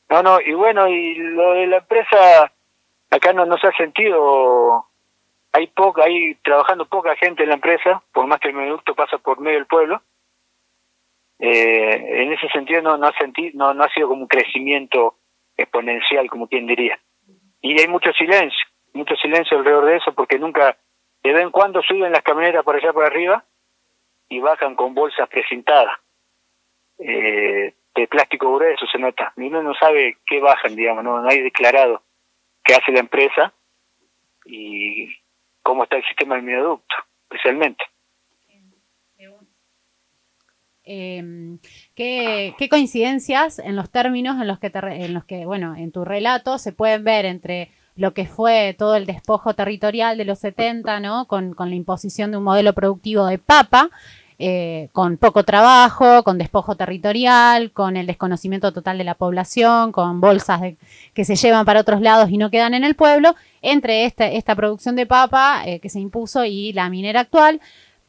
No, 0.10 0.22
no, 0.22 0.42
y 0.42 0.54
bueno, 0.54 0.88
y 0.88 1.16
lo 1.16 1.54
de 1.54 1.66
la 1.66 1.78
empresa, 1.78 2.52
acá 3.10 3.34
no, 3.34 3.46
no 3.46 3.58
se 3.58 3.68
ha 3.68 3.72
sentido, 3.72 4.86
hay 5.52 5.68
poca, 5.68 6.04
hay 6.04 6.36
trabajando 6.44 6.86
poca 6.86 7.16
gente 7.16 7.44
en 7.44 7.50
la 7.50 7.56
empresa, 7.56 8.04
por 8.12 8.28
más 8.28 8.40
que 8.40 8.50
el 8.50 8.56
producto 8.56 8.94
pasa 8.96 9.18
por 9.18 9.40
medio 9.40 9.58
del 9.58 9.68
pueblo, 9.68 10.04
eh, 11.40 12.24
en 12.24 12.34
ese 12.34 12.50
sentido 12.50 12.82
no, 12.82 12.98
no, 12.98 13.08
ha 13.08 13.18
sentido, 13.18 13.52
no, 13.56 13.74
no 13.74 13.84
ha 13.84 13.90
sido 13.94 14.10
como 14.10 14.24
un 14.24 14.28
crecimiento 14.28 15.16
exponencial, 15.56 16.30
como 16.30 16.48
quien 16.48 16.68
diría. 16.68 17.00
Y 17.62 17.80
hay 17.80 17.88
mucho 17.88 18.12
silencio, 18.14 18.66
mucho 18.94 19.16
silencio 19.16 19.58
alrededor 19.58 19.86
de 19.86 19.98
eso, 19.98 20.14
porque 20.14 20.38
nunca 20.38 20.78
de 21.24 21.34
vez 21.34 21.44
en 21.44 21.52
cuando 21.52 21.82
suben 21.82 22.12
las 22.12 22.24
camionetas 22.24 22.64
por 22.64 22.76
allá 22.76 22.94
por 22.94 23.06
arriba 23.06 23.44
y 24.30 24.40
bajan 24.40 24.76
con 24.76 24.94
bolsas 24.94 25.28
precintadas. 25.30 25.98
Eh, 27.00 27.74
de 27.96 28.08
plástico 28.08 28.54
grueso 28.54 28.86
se 28.86 29.00
nota. 29.00 29.34
Y 29.38 29.48
uno 29.48 29.64
no 29.64 29.74
sabe 29.74 30.18
qué 30.26 30.40
bajan, 30.40 30.76
digamos, 30.76 31.04
no, 31.04 31.22
no 31.22 31.30
hay 31.30 31.42
declarado 31.42 32.04
qué 32.64 32.76
hace 32.76 32.92
la 32.92 33.00
empresa 33.00 33.54
y 34.46 35.10
cómo 35.64 35.84
está 35.84 35.98
el 35.98 36.06
sistema 36.06 36.36
del 36.36 36.44
mioducto, 36.44 36.96
especialmente. 37.24 37.84
Eh, 40.92 41.58
¿qué, 41.94 42.56
¿qué, 42.58 42.68
coincidencias 42.68 43.60
en 43.60 43.76
los 43.76 43.92
términos 43.92 44.42
en 44.42 44.48
los 44.48 44.58
que 44.58 44.72
te, 44.72 44.80
en 44.80 45.14
los 45.14 45.24
que 45.24 45.46
bueno 45.46 45.76
en 45.76 45.92
tu 45.92 46.04
relato 46.04 46.58
se 46.58 46.72
pueden 46.72 47.04
ver 47.04 47.26
entre 47.26 47.70
lo 47.96 48.16
que 48.16 48.26
fue 48.26 48.76
todo 48.76 48.96
el 48.96 49.06
despojo 49.06 49.54
territorial 49.54 50.18
de 50.18 50.26
los 50.26 50.40
70 50.40 51.00
no 51.00 51.28
con, 51.28 51.54
con 51.54 51.70
la 51.70 51.76
imposición 51.76 52.32
de 52.32 52.38
un 52.38 52.44
modelo 52.44 52.74
productivo 52.74 53.28
de 53.28 53.38
papa 53.38 53.92
eh, 54.42 54.88
con 54.94 55.18
poco 55.18 55.44
trabajo, 55.44 56.24
con 56.24 56.38
despojo 56.38 56.76
territorial, 56.76 57.74
con 57.74 57.98
el 57.98 58.08
desconocimiento 58.08 58.72
total 58.72 58.98
de 58.98 59.04
la 59.04 59.16
población, 59.16 59.92
con 59.92 60.22
bolsas 60.22 60.62
que 61.14 61.26
se 61.26 61.36
llevan 61.36 61.66
para 61.66 61.82
otros 61.82 62.00
lados 62.00 62.30
y 62.30 62.38
no 62.38 62.50
quedan 62.50 62.74
en 62.74 62.86
el 62.86 62.96
pueblo, 62.96 63.36
entre 63.62 64.06
esta, 64.06 64.28
esta 64.28 64.56
producción 64.56 64.96
de 64.96 65.06
papa 65.06 65.64
eh, 65.66 65.82
que 65.82 65.90
se 65.90 66.00
impuso 66.00 66.46
y 66.46 66.72
la 66.72 66.90
minera 66.90 67.20
actual. 67.20 67.60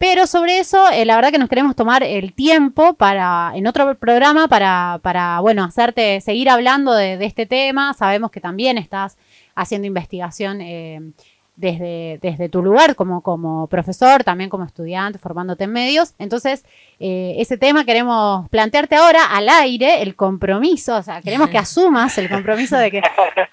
Pero 0.00 0.26
sobre 0.26 0.60
eso, 0.60 0.88
eh, 0.90 1.04
la 1.04 1.14
verdad 1.16 1.30
que 1.30 1.36
nos 1.36 1.50
queremos 1.50 1.76
tomar 1.76 2.02
el 2.02 2.32
tiempo 2.32 2.94
para, 2.94 3.52
en 3.54 3.66
otro 3.66 3.98
programa, 3.98 4.48
para, 4.48 5.40
bueno, 5.42 5.62
hacerte 5.62 6.22
seguir 6.22 6.48
hablando 6.48 6.94
de, 6.94 7.18
de, 7.18 7.26
este 7.26 7.44
tema. 7.44 7.92
Sabemos 7.92 8.30
que 8.30 8.40
también 8.40 8.78
estás 8.78 9.18
haciendo 9.54 9.86
investigación 9.86 10.62
eh, 10.62 11.12
desde, 11.60 12.18
desde 12.22 12.48
tu 12.48 12.62
lugar 12.62 12.96
como, 12.96 13.20
como 13.20 13.66
profesor, 13.66 14.24
también 14.24 14.48
como 14.48 14.64
estudiante, 14.64 15.18
formándote 15.18 15.64
en 15.64 15.72
medios. 15.72 16.14
Entonces, 16.18 16.64
eh, 16.98 17.34
ese 17.38 17.58
tema 17.58 17.84
queremos 17.84 18.48
plantearte 18.48 18.96
ahora 18.96 19.24
al 19.30 19.48
aire, 19.48 20.02
el 20.02 20.16
compromiso, 20.16 20.96
o 20.96 21.02
sea, 21.02 21.20
queremos 21.20 21.50
que 21.50 21.58
asumas 21.58 22.16
el 22.16 22.30
compromiso 22.30 22.76
de 22.78 22.90
que, 22.90 23.02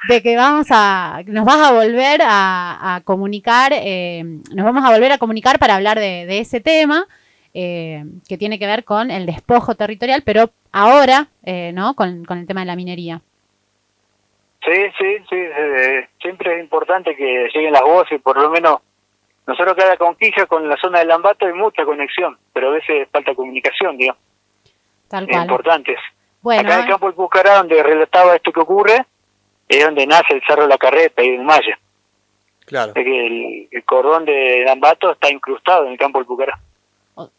de 0.07 0.21
que 0.23 0.37
vamos 0.37 0.67
a, 0.69 1.21
nos 1.25 1.45
vas 1.45 1.57
a 1.57 1.73
volver 1.73 2.21
a, 2.23 3.01
comunicar, 3.03 3.73
eh, 3.75 4.23
nos 4.53 4.65
vamos 4.65 4.85
a 4.85 4.91
volver 4.91 5.11
a 5.11 5.17
comunicar 5.17 5.59
para 5.59 5.75
hablar 5.75 5.99
de, 5.99 6.39
ese 6.39 6.61
tema. 6.61 7.07
Eh, 7.59 8.05
que 8.27 8.37
tiene 8.37 8.59
que 8.59 8.67
ver 8.67 8.83
con 8.83 9.09
el 9.09 9.25
despojo 9.25 9.73
territorial, 9.73 10.21
pero 10.23 10.51
ahora, 10.71 11.29
¿no? 11.73 11.95
Con, 11.95 12.23
con 12.23 12.37
el 12.37 12.45
tema 12.45 12.59
de 12.59 12.67
la 12.67 12.75
minería. 12.75 13.21
Sí, 14.67 14.73
sí, 14.99 15.17
sí. 15.29 15.35
Eh, 15.35 16.09
siempre 16.21 16.55
es 16.55 16.59
importante 16.59 17.15
que 17.15 17.47
lleguen 17.53 17.71
las 17.71 17.83
voces, 17.83 18.21
por 18.21 18.37
lo 18.37 18.49
menos 18.49 18.79
nosotros 19.45 19.75
cada 19.77 19.95
conquista 19.95 20.45
con 20.45 20.67
la 20.67 20.75
zona 20.75 20.99
del 20.99 21.07
Lambato 21.07 21.45
hay 21.45 21.53
mucha 21.53 21.85
conexión, 21.85 22.37
pero 22.51 22.67
a 22.67 22.73
veces 22.73 23.07
falta 23.09 23.33
comunicación, 23.33 23.97
digamos. 23.97 24.21
Tal 25.07 25.25
cual. 25.25 25.43
Importantes. 25.43 25.97
Bueno, 26.41 26.67
Acá 26.67 26.75
en 26.75 26.81
el 26.81 26.89
campo 26.89 27.05
del 27.05 27.15
Pucará, 27.15 27.57
donde 27.59 27.81
relataba 27.81 28.35
esto 28.35 28.51
que 28.51 28.59
ocurre, 28.59 29.05
es 29.69 29.85
donde 29.85 30.05
nace 30.05 30.33
el 30.33 30.41
Cerro 30.45 30.63
de 30.63 30.67
la 30.67 30.77
Carreta 30.77 31.23
y 31.23 31.29
el 31.29 31.43
Maya. 31.43 31.79
Claro. 32.65 32.91
Es 32.93 33.05
que 33.05 33.25
el, 33.25 33.67
el, 33.71 33.83
cordón 33.85 34.25
de 34.25 34.63
Lambato 34.65 35.13
está 35.13 35.31
incrustado 35.31 35.85
en 35.85 35.93
el 35.93 35.97
campo 35.97 36.19
del 36.19 36.27
Pucará. 36.27 36.59
O, 37.15 37.29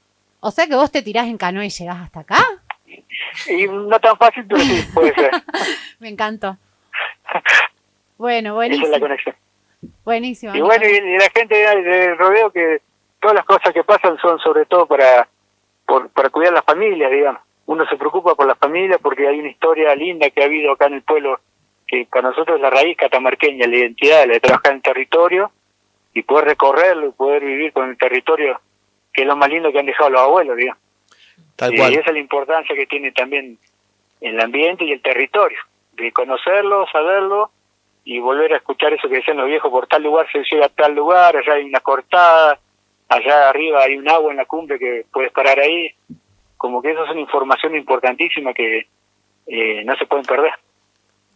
o 0.41 0.51
sea 0.51 0.67
que 0.67 0.77
vos 0.77 0.91
te 0.91 1.03
tirás 1.03 1.27
en 1.27 1.37
canoa 1.37 1.67
y 1.67 1.69
llegás 1.69 1.99
hasta 1.99 2.21
acá. 2.21 2.43
Y 2.87 3.67
no 3.67 4.01
tan 4.01 4.17
fácil, 4.17 4.47
pero 4.49 4.61
sí, 4.63 4.83
puede 4.95 5.15
ser. 5.15 5.31
Me 5.99 6.09
encantó. 6.09 6.57
Bueno, 8.19 8.55
buenísimo. 8.55 8.87
Esa 8.87 8.97
es 8.97 9.01
la 9.01 9.07
conexión. 9.07 9.37
Buenísimo. 10.05 10.57
Y 10.57 10.61
bueno, 10.61 10.85
y, 10.85 10.97
y 10.97 11.19
la 11.19 11.31
gente 11.31 11.55
del 11.55 12.19
rodeo 12.19 12.51
que 12.51 12.81
todas 13.21 13.37
las 13.37 13.45
cosas 13.45 13.73
que 13.73 13.85
pasan 13.85 14.17
son 14.19 14.39
sobre 14.41 14.67
todo 14.67 14.87
para, 14.87 15.29
por, 15.87 16.09
para 16.11 16.31
cuidar 16.31 16.53
las 16.53 16.65
familias, 16.65 17.11
digamos. 17.11 17.43
Uno 17.67 17.87
se 17.87 17.97
preocupa 17.97 18.35
por 18.35 18.47
las 18.47 18.59
familias 18.59 18.99
porque 19.03 19.29
hay 19.29 19.39
una 19.39 19.51
historia 19.51 19.95
linda 19.95 20.31
que 20.31 20.43
ha 20.43 20.47
habido 20.47 20.73
acá 20.73 20.87
en 20.87 20.95
el 20.95 21.03
pueblo 21.03 21.39
que 21.87 22.07
para 22.11 22.29
nosotros 22.29 22.57
es 22.57 22.63
la 22.63 22.71
raíz 22.71 22.97
catamarqueña, 22.97 23.67
la 23.67 23.77
identidad, 23.77 24.27
la 24.27 24.35
de 24.35 24.41
trabajar 24.41 24.73
en 24.73 24.77
el 24.77 24.83
territorio 24.83 25.51
y 26.13 26.23
poder 26.23 26.47
recorrerlo 26.47 27.09
y 27.09 27.13
poder 27.13 27.45
vivir 27.45 27.73
con 27.73 27.89
el 27.89 27.97
territorio, 27.97 28.61
que 29.13 29.23
es 29.23 29.27
lo 29.27 29.37
más 29.37 29.49
lindo 29.49 29.73
que 29.73 29.79
han 29.79 29.87
dejado 29.87 30.11
los 30.11 30.21
abuelos, 30.21 30.57
digamos. 30.57 30.83
Tal 31.57 31.75
y 31.75 31.79
cual. 31.79 31.93
esa 31.93 32.09
es 32.09 32.13
la 32.13 32.19
importancia 32.19 32.77
que 32.77 32.87
tiene 32.87 33.13
también 33.13 33.59
el 34.21 34.41
ambiente 34.41 34.85
y 34.85 34.93
el 34.93 35.01
territorio, 35.01 35.59
de 35.99 36.13
conocerlo, 36.13 36.87
saberlo 36.91 37.51
y 38.05 38.21
volver 38.21 38.55
a 38.55 38.57
escuchar 38.57 38.93
eso 38.93 39.09
que 39.09 39.17
decían 39.17 39.37
los 39.37 39.47
viejos, 39.47 39.71
por 39.71 39.87
tal 39.87 40.03
lugar 40.03 40.27
se 40.33 40.43
llega 40.51 40.67
a 40.67 40.71
tal 40.71 40.95
lugar, 40.95 41.37
allá 41.37 41.55
hay 41.55 41.65
una 41.65 41.81
cortada, 41.81 42.59
allá 43.09 43.49
arriba 43.51 43.83
hay 43.83 43.97
un 43.97 44.09
agua 44.09 44.31
en 44.31 44.39
la 44.39 44.47
cumbre 44.47 44.79
que 44.79 45.05
puedes 45.13 45.33
parar 45.33 45.59
ahí, 45.59 45.91
como 46.57 46.81
que 46.81 46.93
eso 46.93 47.05
es 47.05 47.11
una 47.11 47.21
información 47.21 47.77
importantísima 47.77 48.55
que 48.55 48.87
eh, 49.47 49.85
no 49.85 49.95
se 49.97 50.07
pueden 50.07 50.25
perder. 50.25 50.53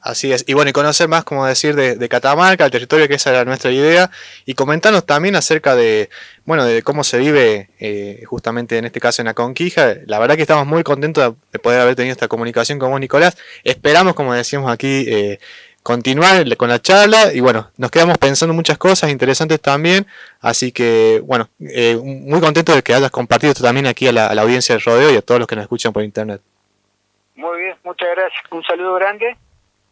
Así 0.03 0.33
es. 0.33 0.45
Y 0.49 0.55
bueno, 0.55 0.69
y 0.69 0.73
conocer 0.73 1.07
más, 1.07 1.23
como 1.23 1.47
decir, 1.47 1.77
de, 1.77 2.09
Catamarca, 2.09 2.65
el 2.65 2.73
territorio, 2.73 3.07
que 3.07 3.15
esa 3.15 3.31
era 3.31 3.45
nuestra 3.45 3.71
idea, 3.71 4.11
y 4.45 4.55
comentarnos 4.55 5.07
también 5.07 5.37
acerca 5.37 5.77
de, 5.77 6.11
bueno, 6.45 6.65
de 6.65 6.83
cómo 6.83 7.05
se 7.05 7.19
vive 7.19 7.71
eh, 7.79 8.25
justamente 8.27 8.77
en 8.79 8.85
este 8.85 8.99
caso 8.99 9.23
en 9.23 9.27
la 9.27 9.35
Conquija. 9.35 9.95
La 10.07 10.19
verdad 10.19 10.35
que 10.35 10.43
estamos 10.43 10.67
muy 10.67 10.83
contentos 10.83 11.35
de 11.53 11.59
poder 11.61 11.81
haber 11.81 11.95
tenido 11.95 12.13
esta 12.13 12.27
comunicación 12.27 12.81
con 12.81 12.91
vos, 12.91 12.99
Nicolás. 12.99 13.39
Esperamos, 13.63 14.15
como 14.15 14.35
decíamos 14.35 14.73
aquí, 14.73 15.05
eh, 15.07 15.39
continuar 15.85 16.45
con 16.57 16.69
la 16.69 16.83
charla 16.83 17.33
y 17.33 17.39
bueno, 17.39 17.71
nos 17.77 17.93
quedamos 17.93 18.19
pensando 18.19 18.55
muchas 18.55 18.79
cosas 18.79 19.11
interesantes 19.11 19.61
también, 19.61 20.07
así 20.41 20.71
que 20.71 21.21
bueno, 21.25 21.49
eh, 21.61 21.97
muy 21.97 22.41
contento 22.41 22.75
de 22.75 22.83
que 22.83 22.95
hayas 22.95 23.11
compartido 23.11 23.53
esto 23.53 23.65
también 23.65 23.87
aquí 23.87 24.07
a 24.07 24.13
la, 24.13 24.27
a 24.29 24.35
la 24.35 24.43
audiencia 24.43 24.75
del 24.75 24.83
rodeo 24.85 25.13
y 25.13 25.17
a 25.17 25.23
todos 25.23 25.41
los 25.41 25.49
que 25.49 25.57
nos 25.57 25.63
escuchan 25.63 25.93
por 25.93 26.03
internet. 26.03 26.41
Muy 27.37 27.63
bien, 27.63 27.77
muchas 27.85 28.09
gracias. 28.15 28.43
Un 28.51 28.63
saludo 28.65 28.95
grande. 28.95 29.37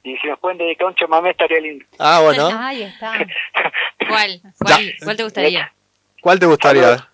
Y 0.03 0.17
si 0.17 0.27
nos 0.29 0.39
pueden 0.39 0.59
dedicar 0.59 0.87
un 0.87 0.95
chamamé 0.95 1.31
estaría 1.31 1.61
lindo. 1.61 1.85
Ah, 1.99 2.21
bueno. 2.23 2.49
Ahí 2.59 2.83
está. 2.83 3.13
¿Cuál? 4.09 4.41
¿Cuál, 4.59 4.95
¿Cuál 5.03 5.17
te 5.17 5.25
gustaría? 5.25 5.73
¿Cuál 6.21 6.39
te 6.39 6.47
gustaría? 6.47 7.09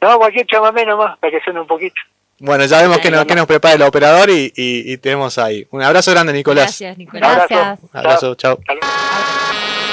No, 0.00 0.18
cualquier 0.18 0.46
chamamé 0.46 0.84
nomás, 0.84 1.18
para 1.18 1.30
que 1.30 1.40
suene 1.44 1.60
un 1.60 1.66
poquito. 1.66 1.94
Bueno, 2.38 2.64
ya 2.64 2.82
vemos 2.82 2.98
que 2.98 3.10
nos, 3.10 3.24
que 3.24 3.36
nos 3.36 3.46
prepara 3.46 3.76
el 3.76 3.82
operador 3.82 4.28
y, 4.28 4.52
y, 4.56 4.92
y, 4.92 4.96
tenemos 4.98 5.38
ahí. 5.38 5.64
Un 5.70 5.80
abrazo 5.80 6.10
grande, 6.10 6.32
Nicolás. 6.32 6.64
Gracias, 6.64 6.98
Nicolás. 6.98 7.46
Gracias. 7.48 7.80
Un 7.84 8.00
abrazo, 8.00 8.34
chao. 8.34 8.58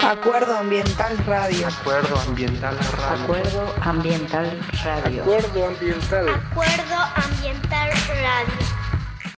Acuerdo 0.04 0.58
Ambiental 0.58 1.16
Radio. 1.28 1.68
Acuerdo 1.68 2.20
Ambiental 2.28 2.76
Radio. 2.98 3.24
Acuerdo 3.24 3.76
Ambiental 3.84 4.60
Radio. 4.84 5.22
Acuerdo 5.22 5.68
Ambiental. 5.68 6.30
Acuerdo 6.30 6.96
Ambiental 7.16 7.90
Radio. 8.08 8.69